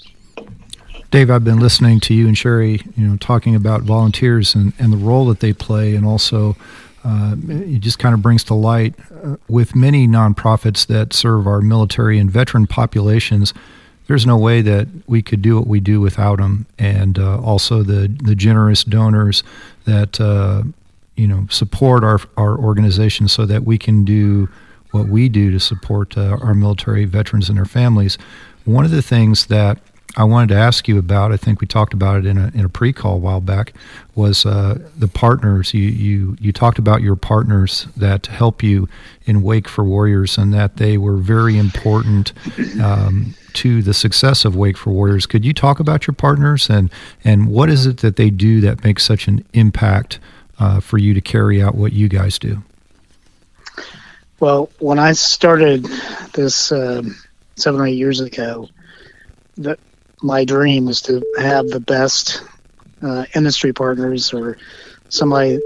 Dave, 1.10 1.30
I've 1.30 1.44
been 1.44 1.58
listening 1.58 2.00
to 2.00 2.14
you 2.14 2.28
and 2.28 2.36
Sherry, 2.36 2.82
you 2.94 3.06
know, 3.06 3.16
talking 3.16 3.54
about 3.54 3.80
volunteers 3.80 4.54
and, 4.54 4.74
and 4.78 4.92
the 4.92 4.98
role 4.98 5.24
that 5.26 5.40
they 5.40 5.54
play, 5.54 5.94
and 5.94 6.04
also 6.04 6.54
uh, 7.02 7.34
it 7.48 7.78
just 7.78 7.98
kind 7.98 8.14
of 8.14 8.20
brings 8.20 8.44
to 8.44 8.54
light 8.54 8.94
uh, 9.24 9.36
with 9.48 9.74
many 9.74 10.06
nonprofits 10.06 10.86
that 10.86 11.14
serve 11.14 11.46
our 11.46 11.62
military 11.62 12.18
and 12.18 12.30
veteran 12.30 12.66
populations. 12.66 13.54
There's 14.06 14.26
no 14.26 14.36
way 14.36 14.60
that 14.60 14.88
we 15.06 15.22
could 15.22 15.40
do 15.40 15.56
what 15.56 15.66
we 15.66 15.80
do 15.80 15.98
without 16.02 16.38
them, 16.38 16.66
and 16.78 17.18
uh, 17.18 17.40
also 17.40 17.82
the 17.82 18.08
the 18.22 18.34
generous 18.34 18.84
donors 18.84 19.42
that 19.86 20.20
uh, 20.20 20.62
you 21.16 21.26
know 21.26 21.46
support 21.48 22.04
our 22.04 22.20
our 22.36 22.58
organization 22.58 23.28
so 23.28 23.46
that 23.46 23.64
we 23.64 23.78
can 23.78 24.04
do 24.04 24.50
what 24.90 25.08
we 25.08 25.30
do 25.30 25.50
to 25.52 25.60
support 25.60 26.18
uh, 26.18 26.36
our 26.42 26.52
military 26.52 27.06
veterans 27.06 27.48
and 27.48 27.56
their 27.56 27.64
families. 27.64 28.18
One 28.66 28.84
of 28.84 28.90
the 28.90 29.02
things 29.02 29.46
that 29.46 29.78
I 30.18 30.24
wanted 30.24 30.48
to 30.48 30.56
ask 30.56 30.88
you 30.88 30.98
about. 30.98 31.30
I 31.30 31.36
think 31.36 31.60
we 31.60 31.68
talked 31.68 31.94
about 31.94 32.18
it 32.18 32.26
in 32.26 32.38
a 32.38 32.50
in 32.52 32.64
a 32.64 32.68
pre-call 32.68 33.14
a 33.14 33.18
while 33.18 33.40
back. 33.40 33.72
Was 34.16 34.44
uh, 34.44 34.80
the 34.96 35.06
partners 35.06 35.72
you 35.72 35.82
you 35.84 36.36
you 36.40 36.52
talked 36.52 36.80
about 36.80 37.02
your 37.02 37.14
partners 37.14 37.86
that 37.96 38.26
help 38.26 38.60
you 38.60 38.88
in 39.26 39.42
Wake 39.42 39.68
for 39.68 39.84
Warriors 39.84 40.36
and 40.36 40.52
that 40.52 40.76
they 40.76 40.98
were 40.98 41.18
very 41.18 41.56
important 41.56 42.32
um, 42.82 43.36
to 43.52 43.80
the 43.80 43.94
success 43.94 44.44
of 44.44 44.56
Wake 44.56 44.76
for 44.76 44.90
Warriors. 44.90 45.24
Could 45.24 45.44
you 45.44 45.54
talk 45.54 45.78
about 45.78 46.08
your 46.08 46.14
partners 46.14 46.68
and 46.68 46.90
and 47.22 47.46
what 47.46 47.70
is 47.70 47.86
it 47.86 47.98
that 47.98 48.16
they 48.16 48.28
do 48.28 48.60
that 48.62 48.82
makes 48.82 49.04
such 49.04 49.28
an 49.28 49.44
impact 49.52 50.18
uh, 50.58 50.80
for 50.80 50.98
you 50.98 51.14
to 51.14 51.20
carry 51.20 51.62
out 51.62 51.76
what 51.76 51.92
you 51.92 52.08
guys 52.08 52.40
do? 52.40 52.64
Well, 54.40 54.68
when 54.80 54.98
I 54.98 55.12
started 55.12 55.84
this 56.34 56.72
um, 56.72 57.14
seven 57.54 57.80
or 57.80 57.86
eight 57.86 57.96
years 57.96 58.20
ago, 58.20 58.68
the, 59.56 59.78
my 60.22 60.44
dream 60.44 60.86
was 60.86 61.02
to 61.02 61.22
have 61.38 61.68
the 61.68 61.80
best 61.80 62.42
uh, 63.02 63.24
industry 63.34 63.72
partners 63.72 64.32
or 64.32 64.58
somebody 65.08 65.58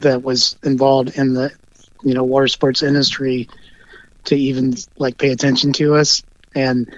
that 0.00 0.22
was 0.22 0.56
involved 0.64 1.16
in 1.16 1.34
the 1.34 1.50
you 2.02 2.14
know 2.14 2.24
water 2.24 2.48
sports 2.48 2.82
industry 2.82 3.48
to 4.24 4.36
even 4.36 4.74
like 4.98 5.18
pay 5.18 5.30
attention 5.30 5.72
to 5.74 5.94
us. 5.96 6.22
And 6.54 6.88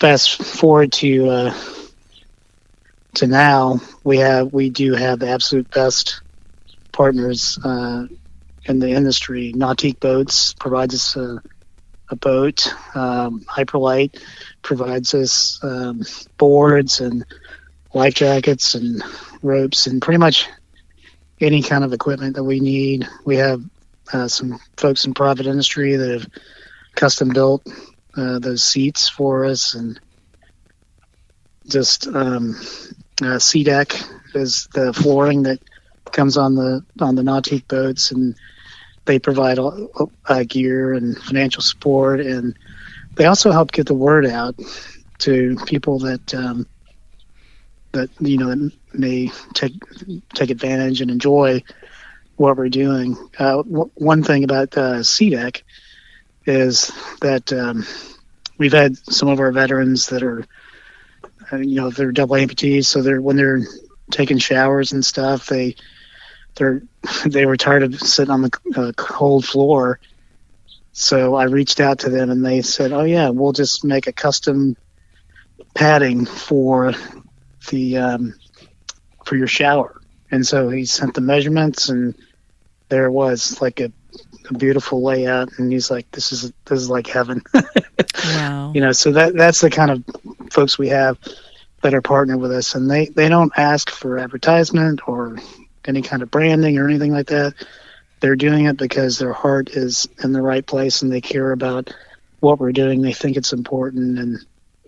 fast 0.00 0.42
forward 0.42 0.92
to 0.94 1.28
uh, 1.28 1.54
to 3.16 3.26
now 3.26 3.80
we 4.04 4.18
have 4.18 4.52
we 4.52 4.70
do 4.70 4.94
have 4.94 5.18
the 5.20 5.28
absolute 5.28 5.70
best 5.70 6.22
partners 6.92 7.58
uh, 7.64 8.06
in 8.64 8.78
the 8.78 8.90
industry. 8.90 9.52
Nautique 9.56 10.00
boats 10.00 10.54
provides 10.54 10.94
us 10.94 11.16
a, 11.16 11.42
a 12.12 12.16
boat 12.16 12.72
um, 12.94 13.40
Hyperlite 13.40 14.22
provides 14.60 15.14
us 15.14 15.58
um, 15.62 16.02
boards 16.36 17.00
and 17.00 17.24
life 17.94 18.14
jackets 18.14 18.74
and 18.74 19.02
ropes 19.42 19.86
and 19.86 20.00
pretty 20.00 20.18
much 20.18 20.48
any 21.40 21.62
kind 21.62 21.82
of 21.82 21.92
equipment 21.92 22.36
that 22.36 22.44
we 22.44 22.60
need. 22.60 23.08
We 23.24 23.36
have 23.36 23.62
uh, 24.12 24.28
some 24.28 24.60
folks 24.76 25.06
in 25.06 25.14
private 25.14 25.46
industry 25.46 25.96
that 25.96 26.10
have 26.10 26.28
custom 26.94 27.30
built 27.30 27.66
uh, 28.16 28.38
those 28.38 28.62
seats 28.62 29.08
for 29.08 29.46
us 29.46 29.74
and 29.74 29.98
just 31.66 32.06
um, 32.06 32.60
uh, 33.22 33.40
deck 33.64 33.94
is 34.34 34.68
the 34.74 34.92
flooring 34.92 35.44
that 35.44 35.60
comes 36.12 36.36
on 36.36 36.54
the 36.54 36.84
on 37.00 37.14
the 37.14 37.22
nautique 37.22 37.66
boats 37.68 38.10
and 38.10 38.34
they 39.06 39.18
provide 39.18 39.58
uh, 39.60 40.44
gear 40.48 40.94
and 40.94 41.18
financial 41.18 41.62
support 41.62 42.20
and 42.20 42.56
they 43.16 43.26
also 43.26 43.52
help 43.52 43.72
get 43.72 43.86
the 43.86 43.94
word 43.94 44.26
out 44.26 44.56
to 45.20 45.56
people 45.66 46.00
that 46.00 46.34
um, 46.34 46.66
that 47.92 48.10
you 48.20 48.38
know 48.38 48.48
that 48.50 48.72
may 48.94 49.30
take 49.54 49.74
take 50.34 50.50
advantage 50.50 51.00
and 51.00 51.10
enjoy 51.10 51.62
what 52.36 52.56
we're 52.58 52.68
doing. 52.70 53.16
Uh, 53.38 53.58
w- 53.58 53.90
one 53.96 54.22
thing 54.24 54.44
about 54.44 54.76
uh, 54.78 55.00
SeaDek 55.00 55.62
is 56.46 56.92
that 57.22 57.52
um, 57.52 57.86
we've 58.58 58.72
had 58.72 58.96
some 58.96 59.28
of 59.28 59.40
our 59.40 59.52
veterans 59.52 60.08
that 60.08 60.22
are 60.22 60.46
uh, 61.52 61.58
you 61.58 61.76
know 61.76 61.90
they're 61.90 62.12
double 62.12 62.36
amputees, 62.36 62.86
so 62.86 63.02
they're 63.02 63.22
when 63.22 63.36
they're 63.36 63.62
taking 64.10 64.38
showers 64.38 64.92
and 64.92 65.04
stuff, 65.04 65.46
they 65.46 65.76
they're 66.56 66.82
they 67.26 67.46
were 67.46 67.56
tired 67.56 67.82
of 67.82 67.98
sitting 68.00 68.32
on 68.32 68.42
the 68.42 68.50
uh, 68.76 68.92
cold 68.96 69.44
floor 69.44 69.98
so 70.92 71.34
I 71.34 71.44
reached 71.44 71.80
out 71.80 72.00
to 72.00 72.10
them 72.10 72.30
and 72.30 72.44
they 72.44 72.60
said, 72.62 72.92
"Oh 72.92 73.04
yeah, 73.04 73.30
we'll 73.30 73.52
just 73.52 73.82
make 73.82 74.06
a 74.06 74.12
custom 74.12 74.76
padding 75.74 76.26
for 76.26 76.92
the 77.70 77.96
um, 77.96 78.34
for 79.24 79.36
your 79.36 79.46
shower." 79.46 80.00
And 80.30 80.46
so 80.46 80.68
he 80.68 80.84
sent 80.84 81.14
the 81.14 81.22
measurements, 81.22 81.88
and 81.88 82.14
there 82.88 83.06
it 83.06 83.10
was, 83.10 83.60
like 83.60 83.80
a, 83.80 83.90
a 84.50 84.54
beautiful 84.54 85.02
layout. 85.02 85.58
And 85.58 85.72
he's 85.72 85.90
like, 85.90 86.10
"This 86.10 86.30
is 86.30 86.52
this 86.66 86.78
is 86.78 86.90
like 86.90 87.06
heaven." 87.06 87.42
wow. 88.24 88.72
You 88.74 88.82
know, 88.82 88.92
so 88.92 89.12
that 89.12 89.34
that's 89.34 89.62
the 89.62 89.70
kind 89.70 89.90
of 89.90 90.04
folks 90.52 90.78
we 90.78 90.88
have 90.88 91.18
that 91.82 91.94
are 91.94 92.02
partnered 92.02 92.38
with 92.38 92.52
us, 92.52 92.74
and 92.74 92.90
they 92.90 93.06
they 93.06 93.30
don't 93.30 93.52
ask 93.56 93.88
for 93.88 94.18
advertisement 94.18 95.08
or 95.08 95.38
any 95.86 96.02
kind 96.02 96.22
of 96.22 96.30
branding 96.30 96.78
or 96.78 96.88
anything 96.88 97.12
like 97.12 97.26
that 97.28 97.54
they're 98.22 98.36
doing 98.36 98.66
it 98.66 98.76
because 98.76 99.18
their 99.18 99.32
heart 99.32 99.70
is 99.70 100.08
in 100.22 100.32
the 100.32 100.40
right 100.40 100.64
place 100.64 101.02
and 101.02 101.12
they 101.12 101.20
care 101.20 101.50
about 101.50 101.92
what 102.38 102.60
we're 102.60 102.72
doing. 102.72 103.02
They 103.02 103.12
think 103.12 103.36
it's 103.36 103.52
important, 103.52 104.18
and 104.18 104.38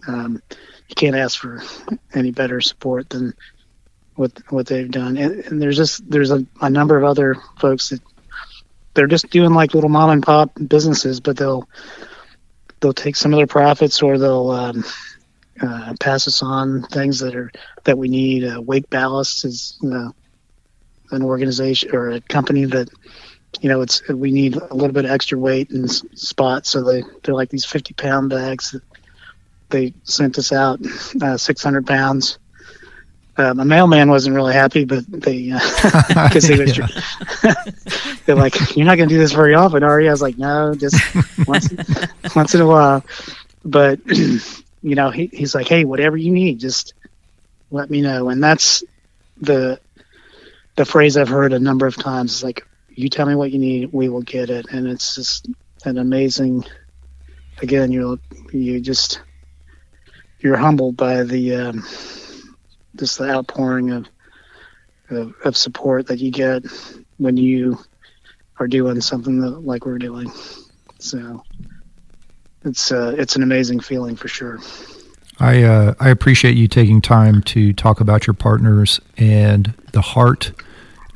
um, 0.07 0.43
you 0.89 0.95
can't 0.95 1.17
ask 1.17 1.39
for 1.39 1.61
any 2.15 2.31
better 2.31 2.61
support 2.61 3.11
than 3.11 3.35
what 4.15 4.41
what 4.51 4.67
they've 4.67 4.91
done. 4.91 5.17
And, 5.17 5.41
and 5.47 5.61
there's 5.61 5.77
just 5.77 6.09
there's 6.09 6.31
a, 6.31 6.47
a 6.61 6.71
number 6.71 6.97
of 6.97 7.03
other 7.03 7.35
folks 7.59 7.89
that 7.89 8.01
they're 8.95 9.09
just 9.09 9.29
doing 9.31 9.53
like 9.53 9.75
little 9.75 9.91
mom 9.91 10.11
and 10.11 10.23
pop 10.23 10.53
businesses, 10.69 11.19
but 11.19 11.37
they'll 11.37 11.69
they'll 12.79 12.93
take 12.93 13.17
some 13.17 13.33
of 13.33 13.39
their 13.39 13.49
profits 13.49 14.01
or 14.01 14.17
they'll 14.17 14.51
um, 14.51 14.85
uh, 15.61 15.95
pass 15.99 16.29
us 16.29 16.41
on 16.41 16.85
things 16.85 17.19
that 17.19 17.35
are 17.35 17.51
that 17.83 17.99
we 17.99 18.09
need. 18.09 18.45
Uh, 18.45 18.63
Wake 18.63 18.89
Ballast 18.91 19.45
is 19.45 19.77
uh, 19.85 20.11
an 21.11 21.23
organization 21.23 21.95
or 21.95 22.11
a 22.11 22.21
company 22.21 22.65
that 22.65 22.89
you 23.61 23.69
know 23.69 23.81
it's 23.83 24.07
we 24.09 24.33
need 24.33 24.57
a 24.57 24.75
little 24.75 24.93
bit 24.93 25.05
of 25.05 25.11
extra 25.11 25.39
weight 25.39 25.71
in 25.71 25.89
spots. 25.89 26.71
So 26.71 26.83
they 26.83 27.03
they're 27.23 27.35
like 27.35 27.51
these 27.51 27.65
50 27.65 27.95
pound 27.95 28.31
bags 28.31 28.73
that 28.73 28.83
they 29.71 29.95
sent 30.05 30.39
us 30.39 30.53
out 30.53 30.81
uh, 31.21 31.37
600 31.37 31.87
pounds. 31.87 32.39
Uh, 33.37 33.53
my 33.53 33.65
mailman 33.65 34.09
wasn't 34.11 34.33
really 34.37 34.55
happy 34.55 34.85
but 34.85 35.05
they 35.09 35.47
because 35.47 36.49
uh, 36.49 36.57
they 36.57 36.67
they're 38.27 38.37
like 38.37 38.77
you're 38.77 38.87
not 38.87 38.97
going 38.97 39.09
to 39.09 39.15
do 39.15 39.19
this 39.19 39.33
very 39.33 39.55
often 39.55 39.83
are 39.83 40.01
you? 40.01 40.09
I 40.09 40.13
was 40.13 40.23
like 40.23 40.39
no 40.39 40.75
just 40.75 40.97
once 41.47 41.69
once 42.35 42.55
in 42.55 42.61
a 42.61 42.67
while. 42.67 43.05
But 43.65 44.01
you 44.07 44.95
know 44.95 45.11
he, 45.11 45.27
he's 45.33 45.55
like 45.55 45.67
hey 45.67 45.85
whatever 45.85 46.17
you 46.17 46.31
need 46.31 46.61
just 46.61 46.95
let 47.75 47.91
me 47.91 48.01
know. 48.01 48.29
And 48.29 48.43
that's 48.43 48.85
the 49.41 49.81
the 50.77 50.85
phrase 50.85 51.17
I've 51.17 51.29
heard 51.29 51.53
a 51.53 51.59
number 51.59 51.87
of 51.87 51.97
times 51.97 52.37
is 52.37 52.45
like, 52.45 52.67
"You 52.89 53.09
tell 53.09 53.27
me 53.27 53.35
what 53.35 53.53
you 53.53 53.59
need, 53.59 53.93
we 53.93 54.09
will 54.09 54.23
get 54.23 54.51
it," 54.51 54.67
and 54.71 54.87
it's 54.87 55.15
just 55.15 55.49
an 55.85 55.99
amazing. 55.99 56.65
Again, 57.63 57.93
you 57.93 58.19
you 58.53 58.81
just 58.81 59.21
you're 60.41 60.57
humbled 60.57 60.97
by 60.97 61.23
the 61.23 61.55
um, 61.55 61.85
just 62.97 63.19
the 63.19 63.31
outpouring 63.31 63.91
of, 63.91 64.07
of, 65.11 65.35
of 65.45 65.57
support 65.57 66.07
that 66.09 66.19
you 66.19 66.31
get 66.31 66.65
when 67.19 67.37
you 67.37 67.79
are 68.59 68.69
doing 68.69 69.01
something 69.01 69.41
that, 69.41 69.65
like 69.65 69.87
we're 69.87 69.99
doing. 69.99 70.31
So 70.99 71.43
it's 72.65 72.93
uh, 72.93 73.15
it's 73.19 73.37
an 73.37 73.43
amazing 73.43 73.81
feeling 73.81 74.17
for 74.17 74.29
sure. 74.29 74.61
I 75.41 75.63
uh, 75.63 75.95
I 76.01 76.11
appreciate 76.11 76.57
you 76.57 76.69
taking 76.69 77.01
time 77.01 77.43
to 77.43 77.73
talk 77.73 78.01
about 78.01 78.27
your 78.27 78.35
partners 78.35 79.01
and 79.17 79.75
the 79.93 80.01
heart 80.01 80.53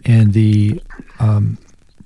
and 0.08 0.32
the 0.32 0.82
um, 1.20 1.58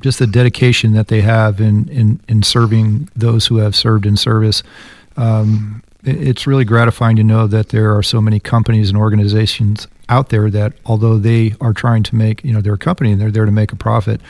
just 0.02 0.18
the 0.18 0.26
dedication 0.26 0.92
that 0.92 1.08
they 1.08 1.22
have 1.22 1.60
in, 1.60 1.88
in, 1.88 2.20
in 2.28 2.42
serving 2.42 3.08
those 3.14 3.46
who 3.46 3.58
have 3.58 3.74
served 3.74 4.04
in 4.04 4.16
service. 4.16 4.62
Um, 5.16 5.82
it's 6.04 6.46
really 6.46 6.64
gratifying 6.64 7.14
to 7.16 7.22
know 7.22 7.46
that 7.46 7.68
there 7.68 7.96
are 7.96 8.02
so 8.02 8.20
many 8.20 8.40
companies 8.40 8.88
and 8.88 8.98
organizations 8.98 9.86
out 10.08 10.30
there 10.30 10.50
that, 10.50 10.72
although 10.84 11.18
they 11.18 11.54
are 11.60 11.72
trying 11.72 12.02
to 12.02 12.16
make, 12.16 12.44
you 12.44 12.52
know, 12.52 12.60
they're 12.60 12.74
a 12.74 12.78
company 12.78 13.12
and 13.12 13.20
they're 13.20 13.30
there 13.30 13.44
to 13.44 13.52
make 13.52 13.70
a 13.70 13.76
profit, 13.76 14.20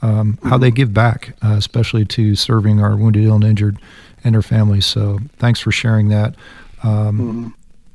um, 0.00 0.34
mm-hmm. 0.34 0.48
how 0.48 0.56
they 0.56 0.70
give 0.70 0.94
back, 0.94 1.36
uh, 1.44 1.54
especially 1.58 2.06
to 2.06 2.34
serving 2.34 2.80
our 2.80 2.96
wounded, 2.96 3.24
ill, 3.24 3.34
and 3.34 3.44
injured 3.44 3.78
and 4.24 4.34
their 4.34 4.42
families. 4.42 4.86
So 4.86 5.18
thanks 5.36 5.60
for 5.60 5.70
sharing 5.70 6.08
that. 6.08 6.34
Um, 6.82 7.18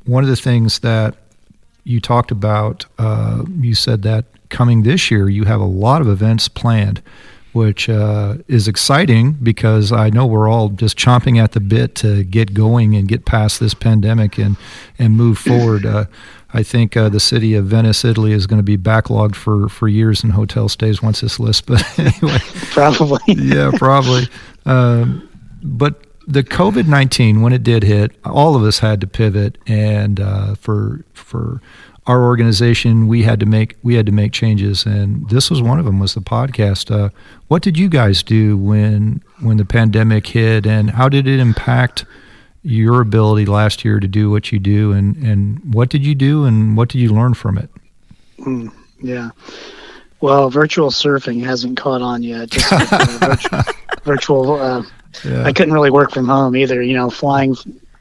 mm-hmm. 0.05 0.11
One 0.11 0.23
of 0.23 0.29
the 0.29 0.35
things 0.35 0.79
that 0.79 1.15
you 1.85 1.99
talked 1.99 2.29
about, 2.29 2.85
uh, 2.99 3.43
you 3.59 3.73
said 3.73 4.03
that 4.03 4.25
coming 4.53 4.83
this 4.83 5.11
year, 5.11 5.27
you 5.27 5.43
have 5.43 5.59
a 5.59 5.65
lot 5.65 6.01
of 6.01 6.07
events 6.07 6.47
planned, 6.47 7.01
which 7.51 7.89
uh, 7.89 8.35
is 8.47 8.69
exciting 8.69 9.33
because 9.33 9.91
I 9.91 10.09
know 10.09 10.25
we're 10.25 10.47
all 10.47 10.69
just 10.69 10.97
chomping 10.97 11.43
at 11.43 11.51
the 11.51 11.59
bit 11.59 11.95
to 11.95 12.23
get 12.23 12.53
going 12.53 12.95
and 12.95 13.07
get 13.07 13.25
past 13.25 13.59
this 13.59 13.73
pandemic 13.73 14.37
and 14.37 14.55
and 14.97 15.17
move 15.17 15.37
forward. 15.37 15.85
Uh, 15.85 16.05
I 16.53 16.61
think 16.61 16.95
uh, 16.95 17.09
the 17.09 17.19
city 17.19 17.55
of 17.55 17.65
Venice, 17.65 18.05
Italy, 18.05 18.31
is 18.31 18.45
going 18.45 18.59
to 18.59 18.63
be 18.63 18.77
backlogged 18.77 19.35
for, 19.35 19.67
for 19.69 19.87
years 19.87 20.23
in 20.23 20.29
hotel 20.29 20.69
stays 20.69 21.01
once 21.01 21.21
this 21.21 21.39
list. 21.39 21.65
But 21.65 21.83
anyway, 21.99 22.37
probably. 22.71 23.19
yeah, 23.27 23.71
probably. 23.75 24.27
Um, 24.65 25.27
but 25.63 26.05
the 26.27 26.43
COVID 26.43 26.87
nineteen, 26.87 27.41
when 27.41 27.53
it 27.53 27.63
did 27.63 27.83
hit, 27.83 28.11
all 28.23 28.55
of 28.55 28.63
us 28.63 28.79
had 28.79 29.01
to 29.01 29.07
pivot, 29.07 29.57
and 29.65 30.19
uh, 30.19 30.55
for 30.55 31.03
for 31.13 31.59
our 32.05 32.23
organization 32.23 33.07
we 33.07 33.23
had 33.23 33.39
to 33.39 33.45
make 33.45 33.77
we 33.83 33.95
had 33.95 34.05
to 34.05 34.11
make 34.11 34.33
changes. 34.33 34.85
And 34.85 35.29
this 35.29 35.49
was 35.49 35.61
one 35.61 35.79
of 35.79 35.85
them 35.85 35.99
was 35.99 36.13
the 36.13 36.21
podcast. 36.21 36.91
Uh, 36.91 37.09
what 37.47 37.61
did 37.61 37.77
you 37.77 37.89
guys 37.89 38.23
do 38.23 38.57
when 38.57 39.23
when 39.39 39.57
the 39.57 39.65
pandemic 39.65 40.27
hit 40.27 40.65
and 40.65 40.91
how 40.91 41.09
did 41.09 41.27
it 41.27 41.39
impact 41.39 42.05
your 42.63 43.01
ability 43.01 43.45
last 43.45 43.83
year 43.83 43.99
to 43.99 44.07
do 44.07 44.29
what 44.29 44.51
you 44.51 44.59
do? 44.59 44.91
And 44.91 45.15
and 45.17 45.73
what 45.73 45.89
did 45.89 46.05
you 46.05 46.15
do 46.15 46.45
and 46.45 46.75
what 46.75 46.89
did 46.89 46.99
you 46.99 47.13
learn 47.13 47.33
from 47.33 47.57
it? 47.57 47.69
Mm, 48.39 48.71
yeah. 49.01 49.29
Well 50.19 50.49
virtual 50.49 50.89
surfing 50.89 51.43
hasn't 51.43 51.77
caught 51.77 52.01
on 52.01 52.23
yet. 52.23 52.49
Just 52.49 52.71
uh, 52.71 53.05
virtual, 53.19 53.61
virtual 54.03 54.53
uh, 54.53 54.83
yeah. 55.23 55.43
i 55.43 55.53
couldn't 55.53 55.73
really 55.73 55.91
work 55.91 56.11
from 56.11 56.27
home 56.27 56.55
either 56.55 56.81
you 56.81 56.93
know 56.93 57.09
flying 57.09 57.55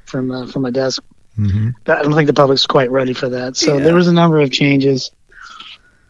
from 0.06 0.30
uh, 0.30 0.46
from 0.46 0.64
a 0.64 0.70
desk 0.70 1.02
Mm-hmm. 1.38 1.70
I 1.90 2.02
don't 2.02 2.14
think 2.14 2.26
the 2.26 2.34
public's 2.34 2.66
quite 2.66 2.90
ready 2.90 3.14
for 3.14 3.28
that. 3.30 3.56
So 3.56 3.76
yeah. 3.76 3.84
there 3.84 3.94
was 3.94 4.08
a 4.08 4.12
number 4.12 4.40
of 4.40 4.50
changes, 4.50 5.10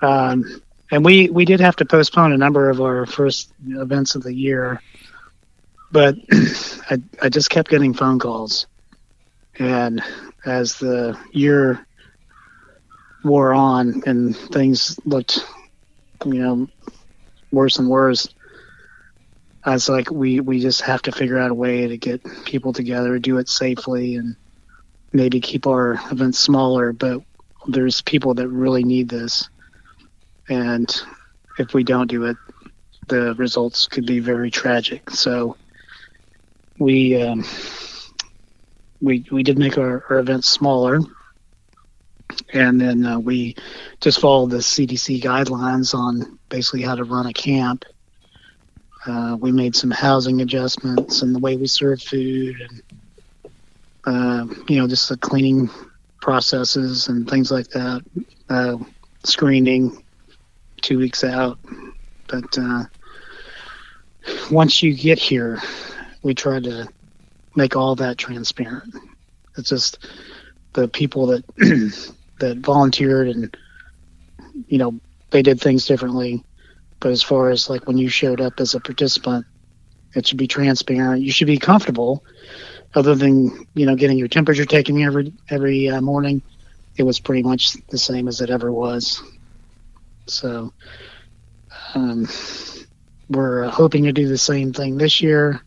um, 0.00 0.62
and 0.90 1.04
we 1.04 1.30
we 1.30 1.44
did 1.44 1.60
have 1.60 1.76
to 1.76 1.84
postpone 1.84 2.32
a 2.32 2.38
number 2.38 2.70
of 2.70 2.80
our 2.80 3.06
first 3.06 3.52
events 3.66 4.14
of 4.14 4.22
the 4.22 4.34
year. 4.34 4.82
But 5.92 6.16
I 6.90 7.00
I 7.20 7.28
just 7.28 7.50
kept 7.50 7.70
getting 7.70 7.94
phone 7.94 8.18
calls, 8.18 8.66
and 9.58 10.02
as 10.44 10.78
the 10.78 11.16
year 11.30 11.86
wore 13.24 13.54
on 13.54 14.02
and 14.06 14.36
things 14.36 14.98
looked, 15.04 15.44
you 16.24 16.34
know, 16.34 16.68
worse 17.50 17.78
and 17.78 17.88
worse. 17.88 18.28
I 19.64 19.72
was 19.72 19.88
like, 19.88 20.10
we, 20.10 20.40
we 20.40 20.60
just 20.60 20.80
have 20.82 21.02
to 21.02 21.12
figure 21.12 21.38
out 21.38 21.52
a 21.52 21.54
way 21.54 21.86
to 21.86 21.96
get 21.96 22.22
people 22.44 22.72
together, 22.72 23.18
do 23.18 23.38
it 23.38 23.48
safely, 23.48 24.16
and 24.16 24.34
maybe 25.12 25.40
keep 25.40 25.66
our 25.66 26.00
events 26.10 26.38
smaller, 26.38 26.92
but 26.92 27.22
there's 27.66 28.00
people 28.02 28.34
that 28.34 28.48
really 28.48 28.84
need 28.84 29.08
this. 29.08 29.48
And 30.48 30.94
if 31.58 31.74
we 31.74 31.84
don't 31.84 32.08
do 32.08 32.24
it, 32.24 32.36
the 33.08 33.34
results 33.34 33.86
could 33.86 34.06
be 34.06 34.20
very 34.20 34.50
tragic. 34.50 35.10
So 35.10 35.56
we 36.78 37.20
um, 37.22 37.44
we 39.00 39.24
we 39.30 39.42
did 39.42 39.58
make 39.58 39.78
our, 39.78 40.04
our 40.08 40.18
events 40.18 40.48
smaller, 40.48 41.00
and 42.52 42.80
then 42.80 43.04
uh, 43.04 43.18
we 43.18 43.56
just 44.00 44.20
followed 44.20 44.50
the 44.50 44.58
CDC 44.58 45.22
guidelines 45.22 45.94
on 45.94 46.38
basically 46.48 46.82
how 46.82 46.94
to 46.94 47.04
run 47.04 47.26
a 47.26 47.32
camp. 47.32 47.84
Uh, 49.04 49.36
we 49.38 49.50
made 49.50 49.74
some 49.74 49.90
housing 49.90 50.40
adjustments 50.40 51.22
and 51.22 51.34
the 51.34 51.40
way 51.40 51.56
we 51.56 51.66
serve 51.66 52.00
food 52.00 52.60
and 52.60 52.82
uh, 54.04 54.46
you 54.68 54.76
know, 54.76 54.88
just 54.88 55.08
the 55.08 55.16
cleaning 55.16 55.70
processes 56.20 57.08
and 57.08 57.28
things 57.28 57.50
like 57.50 57.68
that, 57.68 58.02
uh, 58.48 58.76
screening 59.24 60.04
two 60.80 60.98
weeks 60.98 61.24
out. 61.24 61.58
But 62.28 62.56
uh, 62.58 62.84
once 64.50 64.82
you 64.82 64.94
get 64.94 65.18
here, 65.18 65.60
we 66.22 66.34
try 66.34 66.60
to 66.60 66.88
make 67.54 67.76
all 67.76 67.94
that 67.96 68.18
transparent. 68.18 68.94
It's 69.56 69.68
just 69.68 70.06
the 70.72 70.88
people 70.88 71.26
that 71.26 71.44
that 72.38 72.58
volunteered 72.58 73.28
and 73.28 73.54
you 74.66 74.78
know 74.78 74.98
they 75.30 75.42
did 75.42 75.60
things 75.60 75.86
differently. 75.86 76.44
But 77.00 77.10
as 77.10 77.22
far 77.22 77.50
as 77.50 77.68
like 77.68 77.86
when 77.86 77.98
you 77.98 78.08
showed 78.08 78.40
up 78.40 78.60
as 78.60 78.74
a 78.74 78.80
participant, 78.80 79.44
it 80.14 80.26
should 80.26 80.38
be 80.38 80.46
transparent. 80.46 81.22
You 81.22 81.32
should 81.32 81.46
be 81.46 81.58
comfortable 81.58 82.24
other 82.94 83.14
than 83.14 83.66
you 83.74 83.86
know 83.86 83.96
getting 83.96 84.18
your 84.18 84.28
temperature 84.28 84.64
taken 84.64 85.00
every 85.02 85.32
every 85.48 85.88
uh, 85.88 86.00
morning, 86.00 86.42
it 86.96 87.02
was 87.02 87.20
pretty 87.20 87.42
much 87.42 87.74
the 87.88 87.98
same 87.98 88.28
as 88.28 88.40
it 88.40 88.50
ever 88.50 88.70
was. 88.70 89.22
So 90.26 90.72
um, 91.94 92.28
we're 93.28 93.64
uh, 93.64 93.70
hoping 93.70 94.04
to 94.04 94.12
do 94.12 94.28
the 94.28 94.38
same 94.38 94.72
thing 94.72 94.96
this 94.96 95.20
year. 95.20 95.62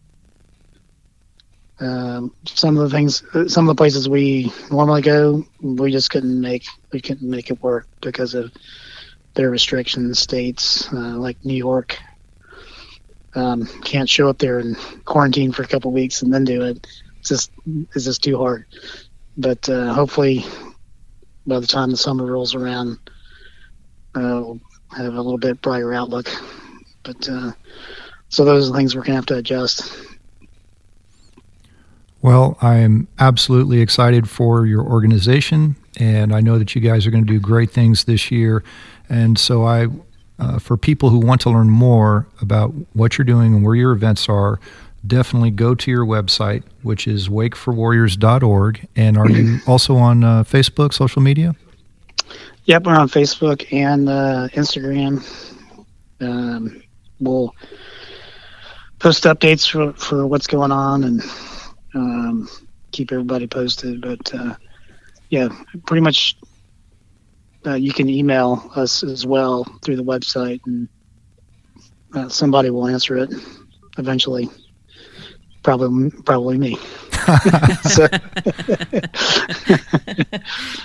Um, 1.79 2.33
some 2.45 2.77
of 2.77 2.89
the 2.89 2.95
things, 2.95 3.21
some 3.51 3.67
of 3.67 3.75
the 3.75 3.77
places 3.77 4.07
we 4.07 4.51
normally 4.71 5.01
go, 5.01 5.45
we 5.61 5.91
just 5.91 6.09
couldn't 6.09 6.39
make 6.39 6.65
we 6.91 7.01
couldn't 7.01 7.29
make 7.29 7.49
it 7.49 7.61
work 7.61 7.88
because 8.01 8.33
of 8.33 8.51
their 9.33 9.49
restrictions. 9.49 10.19
States 10.19 10.91
uh, 10.93 11.17
like 11.17 11.43
New 11.43 11.55
York 11.55 11.99
um, 13.35 13.65
can't 13.83 14.09
show 14.09 14.29
up 14.29 14.38
there 14.38 14.59
and 14.59 14.77
quarantine 15.03 15.51
for 15.51 15.63
a 15.63 15.67
couple 15.67 15.91
weeks 15.91 16.21
and 16.21 16.33
then 16.33 16.45
do 16.45 16.63
it 16.63 16.88
just 17.29 17.51
it's 17.93 18.05
just 18.05 18.23
too 18.23 18.38
hard. 18.38 18.65
But 19.38 19.67
uh, 19.69 19.93
hopefully, 19.93 20.45
by 21.45 21.59
the 21.59 21.67
time 21.67 21.91
the 21.91 21.97
summer 21.97 22.25
rolls 22.25 22.55
around, 22.55 22.97
uh, 24.15 24.41
we'll 24.43 24.59
have 24.95 25.13
a 25.13 25.21
little 25.21 25.38
bit 25.38 25.61
brighter 25.61 25.93
outlook. 25.93 26.29
But 27.03 27.27
uh, 27.29 27.51
so 28.29 28.45
those 28.45 28.67
are 28.67 28.71
the 28.71 28.77
things 28.77 28.95
we're 28.95 29.03
gonna 29.03 29.15
have 29.15 29.25
to 29.27 29.38
adjust. 29.38 29.91
Well, 32.25 32.57
I 32.59 32.77
am 32.77 33.07
absolutely 33.19 33.81
excited 33.81 34.27
for 34.27 34.65
your 34.65 34.81
organization, 34.81 35.75
and 35.97 36.33
I 36.33 36.41
know 36.41 36.57
that 36.57 36.73
you 36.73 36.81
guys 36.81 37.05
are 37.05 37.11
going 37.11 37.23
to 37.23 37.31
do 37.31 37.39
great 37.39 37.69
things 37.69 38.05
this 38.05 38.31
year. 38.31 38.63
And 39.09 39.38
so, 39.38 39.63
I, 39.63 39.89
uh, 40.39 40.57
for 40.57 40.75
people 40.75 41.11
who 41.11 41.19
want 41.19 41.41
to 41.41 41.51
learn 41.51 41.69
more 41.69 42.25
about 42.41 42.73
what 42.93 43.15
you're 43.15 43.25
doing 43.25 43.53
and 43.53 43.63
where 43.63 43.75
your 43.75 43.91
events 43.91 44.27
are, 44.27 44.59
definitely 45.07 45.51
go 45.51 45.75
to 45.75 45.91
your 45.91 46.05
website, 46.05 46.63
which 46.81 47.07
is 47.07 47.29
wakeforwarriors.org. 47.29 48.87
And 48.95 49.17
are 49.17 49.29
you 49.29 49.59
also 49.67 49.95
on 49.95 50.23
uh, 50.23 50.43
Facebook, 50.43 50.93
social 50.93 51.21
media? 51.21 51.55
Yep, 52.65 52.83
we're 52.85 52.95
on 52.95 53.09
Facebook 53.09 53.71
and 53.71 54.09
uh, 54.09 54.47
Instagram. 54.53 55.23
Um, 56.19 56.81
we'll 57.19 57.53
post 58.99 59.23
updates 59.25 59.69
for, 59.69 59.93
for 59.93 60.25
what's 60.25 60.47
going 60.47 60.71
on 60.71 61.03
and 61.03 61.23
um, 61.93 62.49
keep 62.91 63.11
everybody 63.11 63.45
posted. 63.47 64.01
But 64.01 64.33
uh, 64.33 64.55
yeah, 65.29 65.49
pretty 65.85 66.01
much 66.01 66.37
uh, 67.65 67.75
you 67.75 67.93
can 67.93 68.09
email 68.09 68.71
us 68.75 69.03
as 69.03 69.25
well 69.25 69.63
through 69.83 69.97
the 69.97 70.03
website, 70.03 70.61
and 70.65 70.87
uh, 72.13 72.29
somebody 72.29 72.69
will 72.69 72.87
answer 72.87 73.17
it 73.17 73.33
eventually 73.97 74.49
probably 75.65 76.12
probably 76.21 76.58
me. 76.60 76.69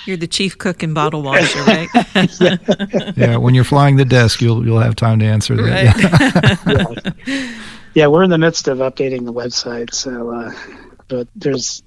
you're 0.06 0.16
the 0.16 0.26
chief 0.28 0.56
cook 0.56 0.82
and 0.82 0.94
bottle 0.94 1.20
washer, 1.22 1.62
right? 1.64 1.88
yeah. 2.40 2.56
yeah. 3.16 3.36
When 3.36 3.54
you're 3.54 3.64
flying 3.64 3.96
the 3.96 4.06
desk, 4.06 4.40
you'll 4.40 4.64
you'll 4.64 4.80
have 4.80 4.96
time 4.96 5.18
to 5.18 5.26
answer 5.26 5.54
that. 5.54 6.64
Right. 6.66 7.14
yeah. 7.26 7.52
yeah, 7.92 8.06
we're 8.06 8.24
in 8.24 8.30
the 8.30 8.38
midst 8.38 8.68
of 8.68 8.78
updating 8.78 9.26
the 9.26 9.34
website, 9.34 9.92
so 9.92 10.30
uh, 10.30 10.50
but 11.08 11.28
there's 11.36 11.82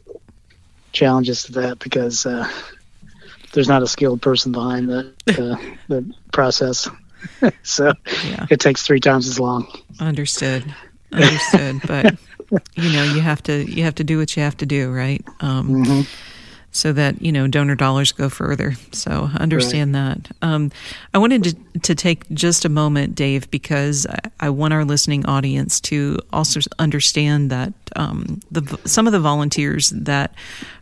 challenges 0.91 1.45
to 1.45 1.53
that 1.53 1.79
because 1.79 2.27
uh, 2.27 2.47
there's 3.53 3.67
not 3.67 3.81
a 3.81 3.87
skilled 3.87 4.21
person 4.21 4.51
behind 4.51 4.87
the 4.87 5.15
uh, 5.29 5.57
the 5.87 6.13
process. 6.31 6.87
so 7.63 7.93
yeah. 8.25 8.45
it 8.51 8.59
takes 8.59 8.83
three 8.83 8.99
times 8.99 9.27
as 9.27 9.39
long. 9.39 9.67
Understood. 9.99 10.75
Understood. 11.11 11.81
But 11.87 12.17
you 12.75 12.93
know, 12.93 13.03
you 13.03 13.21
have 13.21 13.41
to 13.43 13.63
you 13.69 13.83
have 13.83 13.95
to 13.95 14.03
do 14.03 14.17
what 14.17 14.35
you 14.35 14.43
have 14.43 14.57
to 14.57 14.65
do, 14.65 14.91
right? 14.91 15.23
Um, 15.39 15.69
mm-hmm 15.69 16.01
so 16.73 16.91
that 16.91 17.21
you 17.21 17.31
know 17.31 17.47
donor 17.47 17.75
dollars 17.75 18.11
go 18.11 18.27
further. 18.29 18.73
So 18.91 19.29
understand 19.37 19.93
right. 19.93 20.15
that. 20.23 20.35
Um, 20.41 20.71
I 21.13 21.19
wanted 21.19 21.43
to, 21.43 21.79
to 21.81 21.95
take 21.95 22.27
just 22.31 22.65
a 22.65 22.69
moment, 22.69 23.15
Dave, 23.15 23.49
because 23.51 24.07
I, 24.07 24.19
I 24.41 24.49
want 24.49 24.73
our 24.73 24.83
listening 24.83 25.25
audience 25.27 25.79
to 25.81 26.17
also 26.33 26.59
understand 26.79 27.51
that 27.51 27.73
um, 27.95 28.41
the 28.51 28.79
some 28.85 29.05
of 29.05 29.13
the 29.13 29.19
volunteers 29.19 29.91
that 29.91 30.33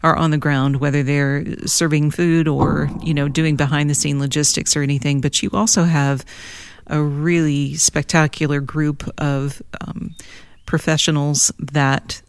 are 0.02 0.16
on 0.16 0.32
the 0.32 0.38
ground, 0.38 0.78
whether 0.78 1.04
they're 1.04 1.46
serving 1.68 2.12
food 2.12 2.48
or 2.48 2.90
you 3.04 3.14
know 3.14 3.28
doing 3.28 3.58
behind 3.58 3.90
the 3.90 3.96
scene 3.96 4.20
logistics 4.20 4.76
or 4.76 4.82
anything, 4.82 5.20
but 5.22 5.44
you 5.44 5.50
also 5.54 5.84
have 5.84 6.26
a 6.88 7.02
really 7.02 7.76
spectacular 7.76 8.60
group 8.62 9.08
of 9.18 9.62
um, 9.82 10.16
professionals 10.66 11.52
that 11.60 12.22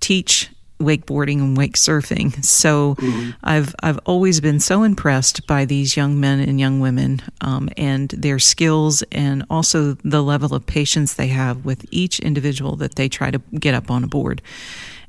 teach 0.00 0.50
wakeboarding 0.78 1.38
and 1.38 1.56
wake 1.56 1.74
surfing. 1.74 2.44
So 2.44 2.96
mm-hmm. 2.96 3.30
I've 3.42 3.74
I've 3.82 3.98
always 4.04 4.40
been 4.40 4.60
so 4.60 4.82
impressed 4.82 5.46
by 5.46 5.64
these 5.64 5.96
young 5.96 6.20
men 6.20 6.40
and 6.40 6.60
young 6.60 6.80
women 6.80 7.22
um, 7.40 7.68
and 7.76 8.10
their 8.10 8.38
skills 8.38 9.02
and 9.10 9.44
also 9.48 9.94
the 10.04 10.22
level 10.22 10.54
of 10.54 10.66
patience 10.66 11.14
they 11.14 11.28
have 11.28 11.64
with 11.64 11.86
each 11.90 12.20
individual 12.20 12.76
that 12.76 12.96
they 12.96 13.08
try 13.08 13.30
to 13.30 13.38
get 13.58 13.74
up 13.74 13.90
on 13.90 14.04
a 14.04 14.08
board. 14.08 14.42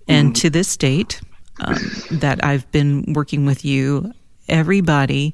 And 0.08 0.30
mm-hmm. 0.30 0.42
to 0.42 0.50
this 0.50 0.78
date, 0.78 1.22
um, 1.60 1.76
that 2.12 2.44
I've 2.44 2.70
been 2.72 3.14
working 3.14 3.46
with 3.46 3.66
you, 3.66 4.14
everybody 4.48 5.34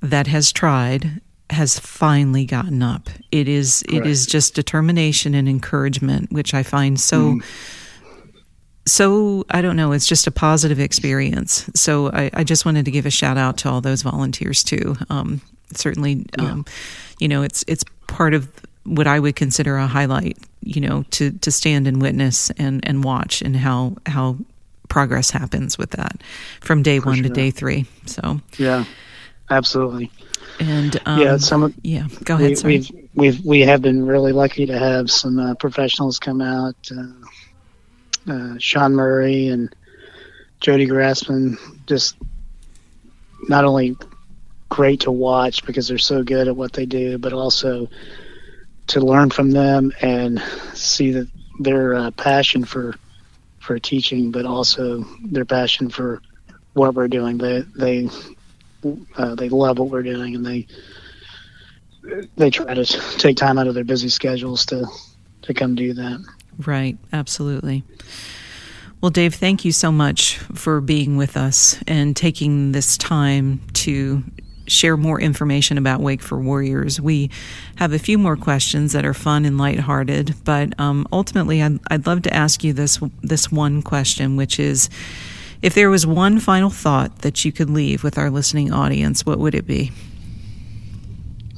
that 0.00 0.26
has 0.26 0.52
tried 0.52 1.20
has 1.52 1.78
finally 1.78 2.44
gotten 2.44 2.82
up. 2.82 3.08
It 3.30 3.48
is 3.48 3.84
it 3.88 4.06
is 4.06 4.26
just 4.26 4.54
determination 4.54 5.34
and 5.34 5.48
encouragement, 5.48 6.32
which 6.32 6.54
I 6.54 6.62
find 6.62 6.98
so. 6.98 7.34
Mm 7.34 7.44
so 8.86 9.44
I 9.50 9.62
don't 9.62 9.76
know. 9.76 9.92
It's 9.92 10.06
just 10.06 10.26
a 10.26 10.30
positive 10.30 10.80
experience. 10.80 11.68
So 11.74 12.10
I, 12.10 12.30
I, 12.34 12.44
just 12.44 12.64
wanted 12.64 12.84
to 12.86 12.90
give 12.90 13.06
a 13.06 13.10
shout 13.10 13.38
out 13.38 13.58
to 13.58 13.70
all 13.70 13.80
those 13.80 14.02
volunteers 14.02 14.64
too. 14.64 14.96
Um, 15.08 15.40
certainly, 15.72 16.26
yeah. 16.38 16.50
um, 16.50 16.64
you 17.18 17.28
know, 17.28 17.42
it's 17.42 17.64
it's 17.68 17.84
part 18.08 18.34
of 18.34 18.48
what 18.84 19.06
I 19.06 19.20
would 19.20 19.36
consider 19.36 19.76
a 19.76 19.86
highlight. 19.86 20.38
You 20.62 20.80
know, 20.80 21.04
to 21.10 21.30
to 21.30 21.50
stand 21.50 21.86
and 21.86 22.02
witness 22.02 22.50
and 22.50 22.86
and 22.88 23.04
watch 23.04 23.42
and 23.42 23.56
how 23.56 23.96
how 24.06 24.36
progress 24.88 25.30
happens 25.30 25.78
with 25.78 25.90
that 25.92 26.22
from 26.60 26.82
day 26.82 26.98
For 26.98 27.06
one 27.06 27.16
sure. 27.16 27.24
to 27.24 27.28
day 27.28 27.50
three. 27.50 27.86
So 28.06 28.40
yeah, 28.58 28.84
absolutely. 29.56 30.10
And 30.60 31.00
um, 31.06 31.20
yeah, 31.20 31.36
some 31.38 31.62
of, 31.62 31.74
yeah, 31.82 32.06
go 32.24 32.34
ahead. 32.34 32.62
We, 32.62 32.78
we've 32.78 32.90
we've 33.14 33.44
we 33.44 33.60
have 33.60 33.82
been 33.82 34.06
really 34.06 34.32
lucky 34.32 34.66
to 34.66 34.78
have 34.78 35.10
some 35.10 35.38
uh, 35.38 35.54
professionals 35.54 36.18
come 36.18 36.40
out. 36.40 36.76
Uh, 36.90 38.32
uh, 38.32 38.54
Shaun 38.58 38.94
Murray 38.94 39.48
and 39.48 39.74
Jody 40.60 40.86
Grassman, 40.86 41.58
just 41.86 42.16
not 43.48 43.64
only 43.64 43.96
great 44.68 45.00
to 45.00 45.10
watch 45.10 45.66
because 45.66 45.88
they're 45.88 45.98
so 45.98 46.22
good 46.22 46.48
at 46.48 46.56
what 46.56 46.72
they 46.72 46.86
do, 46.86 47.18
but 47.18 47.32
also 47.32 47.88
to 48.86 49.00
learn 49.00 49.30
from 49.30 49.50
them 49.50 49.92
and 50.00 50.40
see 50.74 51.12
that 51.12 51.28
their 51.58 51.94
uh, 51.94 52.10
passion 52.12 52.64
for 52.64 52.94
for 53.58 53.78
teaching, 53.78 54.30
but 54.30 54.44
also 54.44 55.04
their 55.24 55.44
passion 55.44 55.88
for 55.88 56.20
what 56.74 56.94
we're 56.94 57.08
doing. 57.08 57.38
They 57.38 57.64
they 57.76 58.08
uh, 59.16 59.34
they 59.34 59.48
love 59.48 59.78
what 59.78 59.88
we're 59.88 60.02
doing, 60.02 60.34
and 60.34 60.44
they 60.44 60.66
they 62.36 62.50
try 62.50 62.74
to 62.74 62.84
take 63.18 63.36
time 63.36 63.58
out 63.58 63.66
of 63.66 63.74
their 63.74 63.84
busy 63.84 64.08
schedules 64.08 64.66
to 64.66 64.86
to 65.42 65.54
come 65.54 65.74
do 65.74 65.92
that. 65.94 66.24
Right, 66.58 66.98
absolutely. 67.12 67.84
Well, 69.00 69.10
Dave, 69.10 69.34
thank 69.34 69.64
you 69.64 69.72
so 69.72 69.90
much 69.90 70.38
for 70.38 70.80
being 70.80 71.16
with 71.16 71.36
us 71.36 71.76
and 71.88 72.14
taking 72.14 72.70
this 72.70 72.96
time 72.96 73.60
to 73.74 74.22
share 74.68 74.96
more 74.96 75.20
information 75.20 75.76
about 75.76 76.00
Wake 76.00 76.22
for 76.22 76.40
Warriors. 76.40 77.00
We 77.00 77.30
have 77.76 77.92
a 77.92 77.98
few 77.98 78.16
more 78.16 78.36
questions 78.36 78.92
that 78.92 79.04
are 79.04 79.14
fun 79.14 79.44
and 79.44 79.58
lighthearted, 79.58 80.36
but 80.44 80.78
um, 80.78 81.06
ultimately, 81.12 81.62
I'd, 81.62 81.80
I'd 81.90 82.06
love 82.06 82.22
to 82.22 82.34
ask 82.34 82.62
you 82.62 82.72
this 82.72 83.00
this 83.22 83.50
one 83.50 83.82
question, 83.82 84.36
which 84.36 84.60
is, 84.60 84.88
if 85.62 85.74
there 85.74 85.88
was 85.88 86.06
one 86.06 86.40
final 86.40 86.70
thought 86.70 87.20
that 87.20 87.44
you 87.44 87.52
could 87.52 87.70
leave 87.70 88.02
with 88.02 88.18
our 88.18 88.30
listening 88.30 88.72
audience, 88.72 89.24
what 89.24 89.38
would 89.38 89.54
it 89.54 89.66
be? 89.66 89.92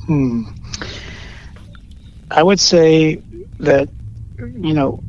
Hmm. 0.06 0.44
I 2.30 2.42
would 2.42 2.60
say 2.60 3.22
that 3.58 3.88
you 4.38 4.74
know, 4.74 5.02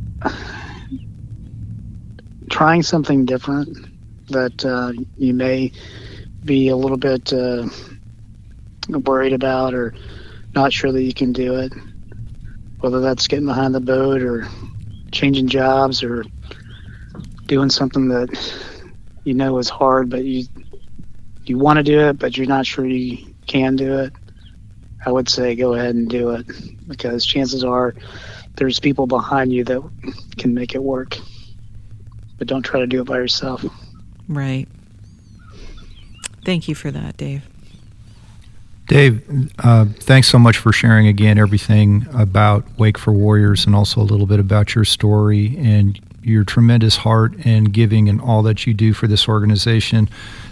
trying 2.49 2.84
something 2.84 3.25
different 3.25 3.77
that 4.27 4.65
uh, 4.65 4.91
you 5.17 5.34
may 5.34 5.71
be 6.43 6.69
a 6.69 6.75
little 6.75 6.97
bit 6.97 7.34
uh, 7.34 7.67
worried 8.89 9.34
about 9.34 9.73
or 9.73 9.93
not 10.53 10.71
sure 10.71 10.91
that 10.91 11.01
you 11.01 11.13
can 11.13 11.34
do 11.34 11.55
it, 11.55 11.73
whether 12.79 13.01
that's 13.01 13.27
getting 13.27 13.45
behind 13.45 13.75
the 13.75 13.79
boat 13.79 14.21
or 14.21 14.47
changing 15.12 15.47
jobs 15.47 16.03
or 16.03 16.23
doing 17.45 17.69
something 17.69 18.08
that 18.08 18.29
you 19.26 19.34
know 19.34 19.58
is 19.58 19.68
hard, 19.68 20.10
but 20.10 20.24
you 20.24 20.46
you 21.46 21.58
want 21.58 21.78
to 21.78 21.84
do 21.84 22.00
it, 22.00 22.18
but 22.18 22.38
you're 22.38 22.48
not 22.48 22.66
sure 22.66 22.86
you 22.86 23.34
can 23.48 23.76
do 23.76 24.00
it. 24.00 24.14
I 25.06 25.12
would 25.12 25.30
say 25.30 25.56
go 25.56 25.74
ahead 25.74 25.96
and 25.96 26.10
do 26.10 26.32
it 26.32 26.48
because 26.88 27.26
chances 27.26 27.64
are 27.64 27.94
there's 28.56 28.80
people 28.80 29.06
behind 29.06 29.52
you 29.52 29.64
that 29.66 29.82
can 30.38 30.54
make 30.54 30.74
it 30.74 30.82
work. 30.82 31.18
But 32.38 32.48
don't 32.48 32.64
try 32.64 32.80
to 32.80 32.88
do 32.88 33.02
it 33.02 33.06
by 33.06 33.18
yourself. 33.18 33.64
Right. 34.28 34.68
Thank 36.44 36.68
you 36.68 36.76
for 36.76 36.92
that, 36.92 37.18
Dave. 37.18 37.44
Dave, 38.88 39.52
uh, 39.60 39.86
thanks 39.86 40.28
so 40.28 40.38
much 40.38 40.58
for 40.58 40.72
sharing 40.72 41.08
again 41.08 41.40
everything 41.40 42.06
about 42.14 42.66
Wake 42.78 43.00
for 43.00 43.14
Warriors 43.14 43.66
and 43.66 43.76
also 43.76 44.00
a 44.00 44.04
little 44.04 44.28
bit 44.28 44.40
about 44.40 44.76
your 44.76 44.86
story 44.86 45.58
and 45.58 46.00
your 46.26 46.44
tremendous 46.44 46.98
heart 46.98 47.34
and 47.46 47.72
giving 47.72 48.10
and 48.10 48.20
all 48.20 48.42
that 48.44 48.66
you 48.66 48.74
do 48.74 48.94
for 48.94 49.08
this 49.08 49.28
organization. 49.28 50.10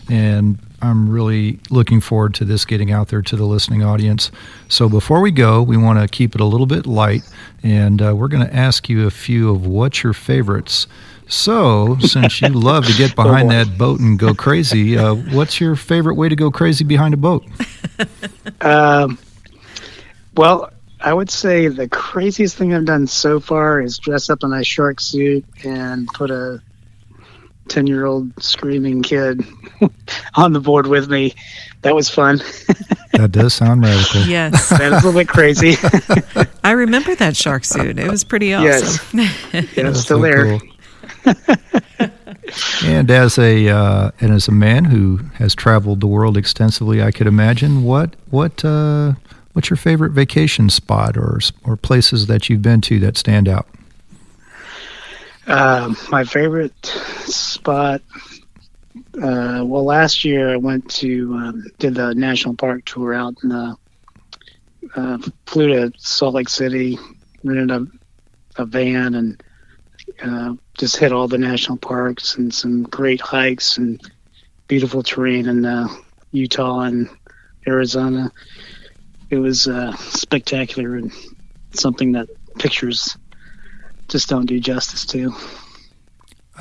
And 0.09 0.59
I'm 0.81 1.09
really 1.09 1.59
looking 1.69 2.01
forward 2.01 2.33
to 2.35 2.45
this 2.45 2.65
getting 2.65 2.91
out 2.91 3.07
there 3.07 3.21
to 3.21 3.35
the 3.35 3.45
listening 3.45 3.83
audience. 3.83 4.31
So 4.67 4.87
before 4.89 5.21
we 5.21 5.31
go, 5.31 5.63
we 5.63 5.77
want 5.77 5.99
to 5.99 6.07
keep 6.07 6.35
it 6.35 6.41
a 6.41 6.45
little 6.45 6.67
bit 6.67 6.85
light, 6.85 7.23
and 7.63 8.01
uh, 8.01 8.15
we're 8.15 8.27
going 8.27 8.45
to 8.45 8.53
ask 8.53 8.89
you 8.89 9.07
a 9.07 9.11
few 9.11 9.49
of 9.49 9.65
what's 9.65 10.03
your 10.03 10.13
favorites. 10.13 10.87
So, 11.25 11.97
since 11.99 12.41
you 12.41 12.49
love 12.53 12.85
to 12.85 12.93
get 12.93 13.15
behind 13.15 13.47
oh 13.47 13.51
that 13.51 13.77
boat 13.77 14.01
and 14.01 14.19
go 14.19 14.33
crazy, 14.33 14.97
uh, 14.97 15.15
what's 15.15 15.59
your 15.59 15.77
favorite 15.77 16.15
way 16.15 16.27
to 16.27 16.35
go 16.35 16.51
crazy 16.51 16.83
behind 16.83 17.13
a 17.13 17.17
boat? 17.17 17.45
Um, 18.59 19.17
well, 20.35 20.72
I 21.03 21.13
would 21.13 21.29
say 21.29 21.67
the 21.67 21.89
craziest 21.89 22.55
thing 22.55 22.73
I've 22.73 22.85
done 22.85 23.07
so 23.07 23.41
far 23.41 23.81
is 23.81 23.97
dress 23.97 24.29
up 24.29 24.43
in 24.43 24.53
a 24.53 24.63
shark 24.63 25.01
suit 25.01 25.43
and 25.65 26.07
put 26.07 26.31
a 26.31 26.61
10 27.67 27.87
year 27.87 28.05
old 28.05 28.31
screaming 28.41 29.03
kid 29.03 29.45
on 30.35 30.53
the 30.53 30.61
board 30.61 30.87
with 30.87 31.09
me. 31.09 31.33
That 31.81 31.93
was 31.93 32.09
fun. 32.09 32.37
that 33.13 33.31
does 33.31 33.53
sound 33.53 33.83
radical. 33.83 34.21
Yes. 34.21 34.69
that 34.69 34.81
is 34.81 34.91
a 35.03 35.07
little 35.07 35.13
bit 35.13 35.27
crazy. 35.27 35.75
I 36.63 36.71
remember 36.71 37.15
that 37.15 37.35
shark 37.35 37.65
suit. 37.65 37.99
It 37.99 38.09
was 38.09 38.23
pretty 38.23 38.53
awesome. 38.53 39.19
Yes. 39.19 39.53
yeah, 39.53 39.61
it's 39.89 39.99
still 39.99 40.19
so 40.19 40.21
there. 40.21 40.57
Cool. 40.57 40.69
and 42.85 43.11
as 43.11 43.37
a 43.37 43.67
uh, 43.67 44.11
and 44.21 44.31
as 44.31 44.47
a 44.47 44.51
man 44.51 44.85
who 44.85 45.17
has 45.35 45.53
traveled 45.53 45.99
the 45.99 46.07
world 46.07 46.37
extensively, 46.37 47.01
I 47.03 47.11
could 47.11 47.27
imagine 47.27 47.83
what 47.83 48.15
what 48.29 48.63
uh, 48.63 49.13
what's 49.53 49.69
your 49.69 49.77
favorite 49.77 50.11
vacation 50.11 50.69
spot 50.69 51.17
or 51.17 51.39
or 51.63 51.77
places 51.77 52.27
that 52.27 52.49
you've 52.49 52.61
been 52.61 52.81
to 52.81 52.99
that 52.99 53.17
stand 53.17 53.47
out? 53.47 53.67
Uh, 55.47 55.93
my 56.09 56.23
favorite 56.23 56.85
spot. 56.85 58.01
Uh, 59.15 59.63
well, 59.65 59.83
last 59.83 60.23
year 60.23 60.51
I 60.51 60.57
went 60.57 60.89
to 60.91 61.33
um, 61.35 61.63
did 61.79 61.95
the 61.95 62.13
national 62.13 62.55
park 62.55 62.85
tour 62.85 63.13
out 63.13 63.35
in 63.43 63.49
the 63.49 63.77
uh, 64.95 65.17
flew 65.45 65.67
to 65.67 65.91
Salt 65.97 66.35
Lake 66.35 66.49
City, 66.49 66.97
rented 67.43 67.71
a, 67.71 67.87
a 68.61 68.65
van, 68.65 69.15
and 69.15 69.43
uh, 70.23 70.53
just 70.77 70.97
hit 70.97 71.11
all 71.11 71.27
the 71.27 71.37
national 71.37 71.77
parks 71.77 72.35
and 72.35 72.53
some 72.53 72.83
great 72.83 73.21
hikes 73.21 73.77
and 73.77 74.01
beautiful 74.67 75.03
terrain 75.03 75.47
in 75.47 75.65
uh, 75.65 75.87
Utah 76.31 76.81
and 76.81 77.09
Arizona. 77.67 78.31
It 79.33 79.39
was 79.39 79.67
uh, 79.67 79.95
spectacular 79.95 80.95
and 80.95 81.11
something 81.71 82.11
that 82.11 82.27
pictures 82.59 83.17
just 84.07 84.29
don't 84.29 84.45
do 84.45 84.59
justice 84.59 85.07
to. 85.07 85.33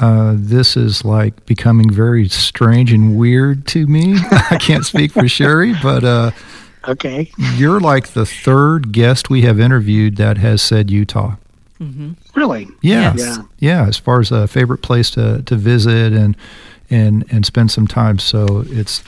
Uh, 0.01 0.33
this 0.37 0.75
is 0.75 1.05
like 1.05 1.45
becoming 1.45 1.91
very 1.91 2.31
strange 2.31 2.91
and 2.91 3.19
weird 3.19 3.67
to 3.67 3.87
me. 3.87 4.15
I 4.51 4.57
can't 4.59 4.87
speak 4.87 5.13
for 5.13 5.29
Sherry, 5.29 5.75
but 5.83 6.03
uh, 6.03 6.31
okay, 6.89 7.31
you're 7.57 7.79
like 7.79 8.15
the 8.15 8.25
third 8.25 8.91
guest 8.91 9.29
we 9.29 9.43
have 9.43 9.61
interviewed 9.61 10.17
that 10.17 10.39
has 10.39 10.63
said 10.63 10.91
Utah. 10.91 11.37
Mm-hmm. 11.79 12.13
Really? 12.35 12.69
Yeah. 12.81 13.13
yeah, 13.15 13.37
yeah. 13.59 13.87
As 13.87 13.99
far 13.99 14.21
as 14.21 14.33
a 14.33 14.49
favorite 14.49 14.81
place 14.81 15.11
to, 15.11 15.43
to 15.43 15.57
visit 15.57 16.15
and 16.15 16.39
and 16.89 17.27
and 17.31 17.45
spend 17.45 17.71
some 17.71 17.87
time, 17.87 18.19
so 18.19 18.65
it's 18.69 19.05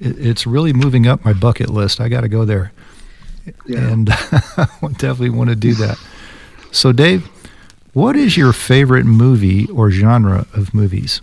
it, 0.00 0.18
it's 0.18 0.46
really 0.46 0.72
moving 0.72 1.06
up 1.06 1.26
my 1.26 1.34
bucket 1.34 1.68
list. 1.68 2.00
I 2.00 2.08
got 2.08 2.22
to 2.22 2.28
go 2.28 2.46
there, 2.46 2.72
yeah. 3.66 3.90
and 3.90 4.08
I 4.10 4.66
definitely 4.98 5.30
want 5.30 5.50
to 5.50 5.56
do 5.56 5.74
that. 5.74 5.98
So, 6.70 6.92
Dave, 6.92 7.28
what 7.92 8.16
is 8.16 8.36
your 8.36 8.52
favorite 8.52 9.04
movie 9.04 9.66
or 9.68 9.90
genre 9.90 10.46
of 10.54 10.72
movies? 10.72 11.20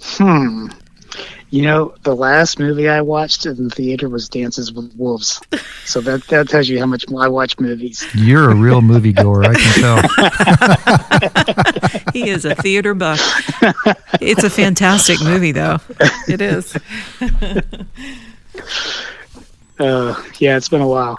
Hmm. 0.00 0.68
You 1.50 1.62
know, 1.62 1.94
the 2.02 2.16
last 2.16 2.58
movie 2.58 2.88
I 2.88 3.00
watched 3.00 3.46
in 3.46 3.68
the 3.68 3.70
theater 3.70 4.08
was 4.08 4.28
Dances 4.28 4.72
with 4.72 4.92
Wolves. 4.96 5.40
So 5.84 6.00
that 6.00 6.24
that 6.24 6.48
tells 6.48 6.68
you 6.68 6.80
how 6.80 6.86
much 6.86 7.04
I 7.16 7.28
watch 7.28 7.60
movies. 7.60 8.04
You're 8.12 8.50
a 8.50 8.56
real 8.56 8.80
movie 8.80 9.12
goer, 9.12 9.44
I 9.44 9.54
can 9.54 9.80
tell. 9.80 10.02
he 12.12 12.28
is 12.28 12.44
a 12.44 12.56
theater 12.56 12.92
buff. 12.94 13.20
It's 14.20 14.42
a 14.42 14.50
fantastic 14.50 15.22
movie, 15.22 15.52
though. 15.52 15.78
It 16.26 16.40
is. 16.40 16.76
Uh, 19.78 20.22
yeah, 20.38 20.56
it's 20.56 20.68
been 20.68 20.80
a 20.80 20.88
while. 20.88 21.18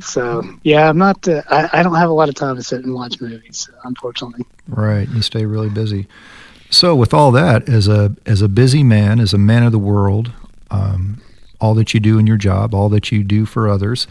So 0.00 0.42
yeah, 0.62 0.88
I'm 0.88 0.98
not. 0.98 1.26
Uh, 1.28 1.42
I, 1.48 1.68
I 1.72 1.82
don't 1.82 1.94
have 1.94 2.08
a 2.08 2.12
lot 2.12 2.28
of 2.28 2.34
time 2.34 2.56
to 2.56 2.62
sit 2.62 2.84
and 2.84 2.94
watch 2.94 3.20
movies, 3.20 3.68
unfortunately. 3.84 4.46
Right, 4.68 5.08
you 5.10 5.20
stay 5.22 5.44
really 5.44 5.68
busy. 5.68 6.06
So, 6.70 6.96
with 6.96 7.12
all 7.12 7.32
that, 7.32 7.68
as 7.68 7.86
a 7.86 8.16
as 8.24 8.40
a 8.40 8.48
busy 8.48 8.82
man, 8.82 9.20
as 9.20 9.34
a 9.34 9.38
man 9.38 9.62
of 9.62 9.72
the 9.72 9.78
world, 9.78 10.32
um, 10.70 11.20
all 11.60 11.74
that 11.74 11.92
you 11.92 12.00
do 12.00 12.18
in 12.18 12.26
your 12.26 12.38
job, 12.38 12.74
all 12.74 12.88
that 12.88 13.12
you 13.12 13.22
do 13.22 13.44
for 13.44 13.68
others, 13.68 14.06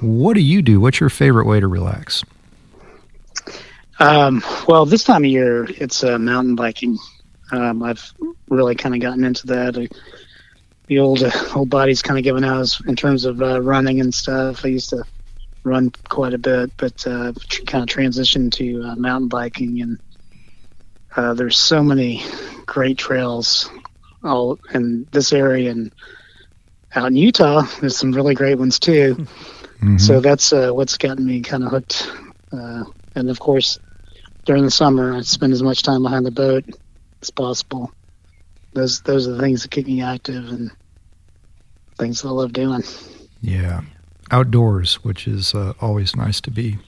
what 0.00 0.34
do 0.34 0.40
you 0.40 0.62
do? 0.62 0.78
What's 0.78 1.00
your 1.00 1.10
favorite 1.10 1.46
way 1.46 1.58
to 1.58 1.66
relax? 1.66 2.24
Um, 3.98 4.44
well, 4.68 4.86
this 4.86 5.02
time 5.02 5.24
of 5.24 5.30
year, 5.30 5.64
it's 5.68 6.04
uh, 6.04 6.18
mountain 6.18 6.54
biking. 6.54 6.98
Um, 7.50 7.82
I've 7.82 8.12
really 8.48 8.76
kind 8.76 8.94
of 8.94 9.00
gotten 9.00 9.24
into 9.24 9.46
that. 9.48 9.76
I, 9.76 9.88
the 10.88 10.98
old 10.98 11.22
uh, 11.22 11.30
old 11.54 11.70
body's 11.70 12.02
kind 12.02 12.18
of 12.18 12.24
given 12.24 12.44
out 12.44 12.78
in 12.86 12.96
terms 12.96 13.24
of 13.24 13.40
uh, 13.40 13.60
running 13.60 14.00
and 14.00 14.12
stuff. 14.12 14.64
I 14.64 14.68
used 14.68 14.90
to 14.90 15.04
run 15.62 15.92
quite 16.08 16.34
a 16.34 16.38
bit, 16.38 16.72
but 16.76 17.06
uh, 17.06 17.32
kind 17.66 17.88
of 17.88 17.94
transitioned 17.94 18.52
to 18.54 18.82
uh, 18.82 18.96
mountain 18.96 19.28
biking 19.28 19.80
and 19.80 19.98
uh, 21.16 21.34
there's 21.34 21.58
so 21.58 21.82
many 21.82 22.22
great 22.66 22.98
trails 22.98 23.70
all 24.22 24.58
in 24.72 25.06
this 25.10 25.32
area 25.32 25.70
and 25.70 25.92
out 26.94 27.08
in 27.08 27.16
Utah. 27.16 27.62
There's 27.80 27.96
some 27.96 28.12
really 28.12 28.34
great 28.34 28.58
ones 28.58 28.78
too. 28.78 29.14
Mm-hmm. 29.16 29.98
So 29.98 30.20
that's 30.20 30.52
uh, 30.52 30.70
what's 30.70 30.96
gotten 30.96 31.26
me 31.26 31.40
kind 31.40 31.64
of 31.64 31.70
hooked. 31.70 32.10
Uh, 32.52 32.84
and 33.14 33.30
of 33.30 33.38
course, 33.38 33.78
during 34.44 34.64
the 34.64 34.70
summer, 34.70 35.14
I 35.14 35.20
spend 35.22 35.52
as 35.52 35.62
much 35.62 35.82
time 35.82 36.02
behind 36.02 36.24
the 36.24 36.30
boat 36.30 36.64
as 37.22 37.30
possible. 37.30 37.92
Those 38.78 39.00
those 39.00 39.26
are 39.26 39.32
the 39.32 39.40
things 39.40 39.62
that 39.62 39.72
keep 39.72 39.86
me 39.86 40.02
active 40.02 40.48
and 40.48 40.70
things 41.98 42.22
that 42.22 42.28
I 42.28 42.30
love 42.30 42.52
doing. 42.52 42.82
Yeah, 43.40 43.82
outdoors, 44.30 45.02
which 45.04 45.26
is 45.26 45.54
uh, 45.54 45.72
always 45.80 46.14
nice 46.14 46.40
to 46.42 46.50
be 46.50 46.78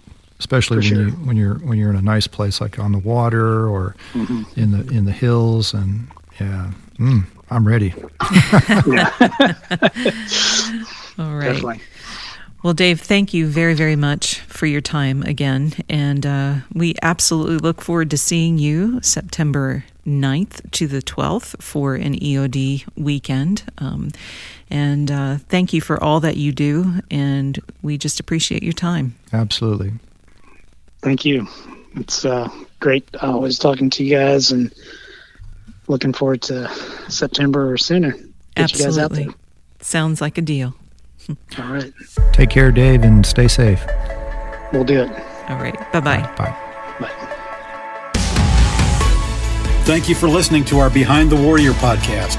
especially 0.40 0.78
when 0.78 0.82
sure. 0.82 1.02
you 1.02 1.10
when 1.10 1.36
you're 1.36 1.54
when 1.56 1.78
you're 1.78 1.90
in 1.90 1.96
a 1.96 2.02
nice 2.02 2.26
place 2.26 2.62
like 2.62 2.78
on 2.78 2.92
the 2.92 2.98
water 2.98 3.68
or 3.68 3.94
mm-hmm. 4.14 4.42
in 4.58 4.72
the 4.72 4.90
in 4.90 5.04
the 5.04 5.12
hills 5.12 5.74
and 5.74 6.08
yeah 6.40 6.72
mm, 6.98 7.22
i'm 7.50 7.68
ready 7.68 7.92
all 11.18 11.34
right 11.34 11.52
Definitely. 11.52 11.82
well 12.62 12.72
dave 12.72 13.02
thank 13.02 13.34
you 13.34 13.46
very 13.46 13.74
very 13.74 13.96
much 13.96 14.40
for 14.40 14.64
your 14.64 14.80
time 14.80 15.22
again 15.24 15.74
and 15.90 16.24
uh, 16.24 16.54
we 16.72 16.94
absolutely 17.02 17.58
look 17.58 17.82
forward 17.82 18.08
to 18.10 18.16
seeing 18.16 18.56
you 18.56 18.98
september 19.02 19.84
9th 20.10 20.70
to 20.72 20.86
the 20.86 21.00
12th 21.00 21.62
for 21.62 21.94
an 21.94 22.18
eod 22.18 22.84
weekend 22.96 23.62
um, 23.78 24.10
and 24.68 25.10
uh, 25.10 25.36
thank 25.48 25.72
you 25.72 25.80
for 25.80 26.02
all 26.02 26.20
that 26.20 26.36
you 26.36 26.52
do 26.52 27.00
and 27.10 27.60
we 27.82 27.96
just 27.96 28.20
appreciate 28.20 28.62
your 28.62 28.72
time 28.72 29.14
absolutely 29.32 29.92
Thank 31.02 31.24
you. 31.24 31.46
It's 31.96 32.24
uh, 32.24 32.48
great 32.78 33.08
always 33.22 33.58
talking 33.58 33.90
to 33.90 34.04
you 34.04 34.16
guys 34.16 34.52
and 34.52 34.72
looking 35.88 36.12
forward 36.12 36.42
to 36.42 36.68
September 37.08 37.72
or 37.72 37.78
sooner. 37.78 38.12
Get 38.12 38.30
Absolutely. 38.56 39.28
Sounds 39.80 40.20
like 40.20 40.36
a 40.38 40.42
deal. 40.42 40.74
All 41.58 41.72
right. 41.72 41.92
Take 42.32 42.50
care, 42.50 42.70
Dave, 42.70 43.02
and 43.02 43.24
stay 43.24 43.48
safe. 43.48 43.84
We'll 44.72 44.84
do 44.84 45.00
it. 45.00 45.10
All 45.48 45.56
right. 45.56 45.76
Bye-bye. 45.92 46.22
Bye. 46.22 46.34
Bye. 46.36 46.66
Thank 49.84 50.08
you 50.08 50.14
for 50.14 50.28
listening 50.28 50.64
to 50.66 50.78
our 50.78 50.88
Behind 50.90 51.30
the 51.30 51.36
Warrior 51.36 51.72
podcast. 51.72 52.36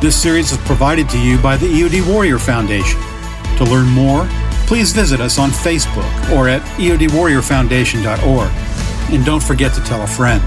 This 0.00 0.20
series 0.20 0.52
is 0.52 0.58
provided 0.58 1.08
to 1.10 1.18
you 1.18 1.38
by 1.38 1.56
the 1.56 1.66
EOD 1.66 2.06
Warrior 2.12 2.38
Foundation. 2.38 3.00
To 3.56 3.64
learn 3.64 3.86
more, 3.86 4.26
please 4.66 4.92
visit 4.92 5.20
us 5.20 5.38
on 5.38 5.50
Facebook 5.50 6.30
or 6.30 6.48
at 6.48 6.60
eodwarriorfoundation.org. 6.78 8.50
And 9.14 9.24
don't 9.24 9.42
forget 9.42 9.72
to 9.74 9.80
tell 9.82 10.02
a 10.02 10.06
friend. 10.06 10.42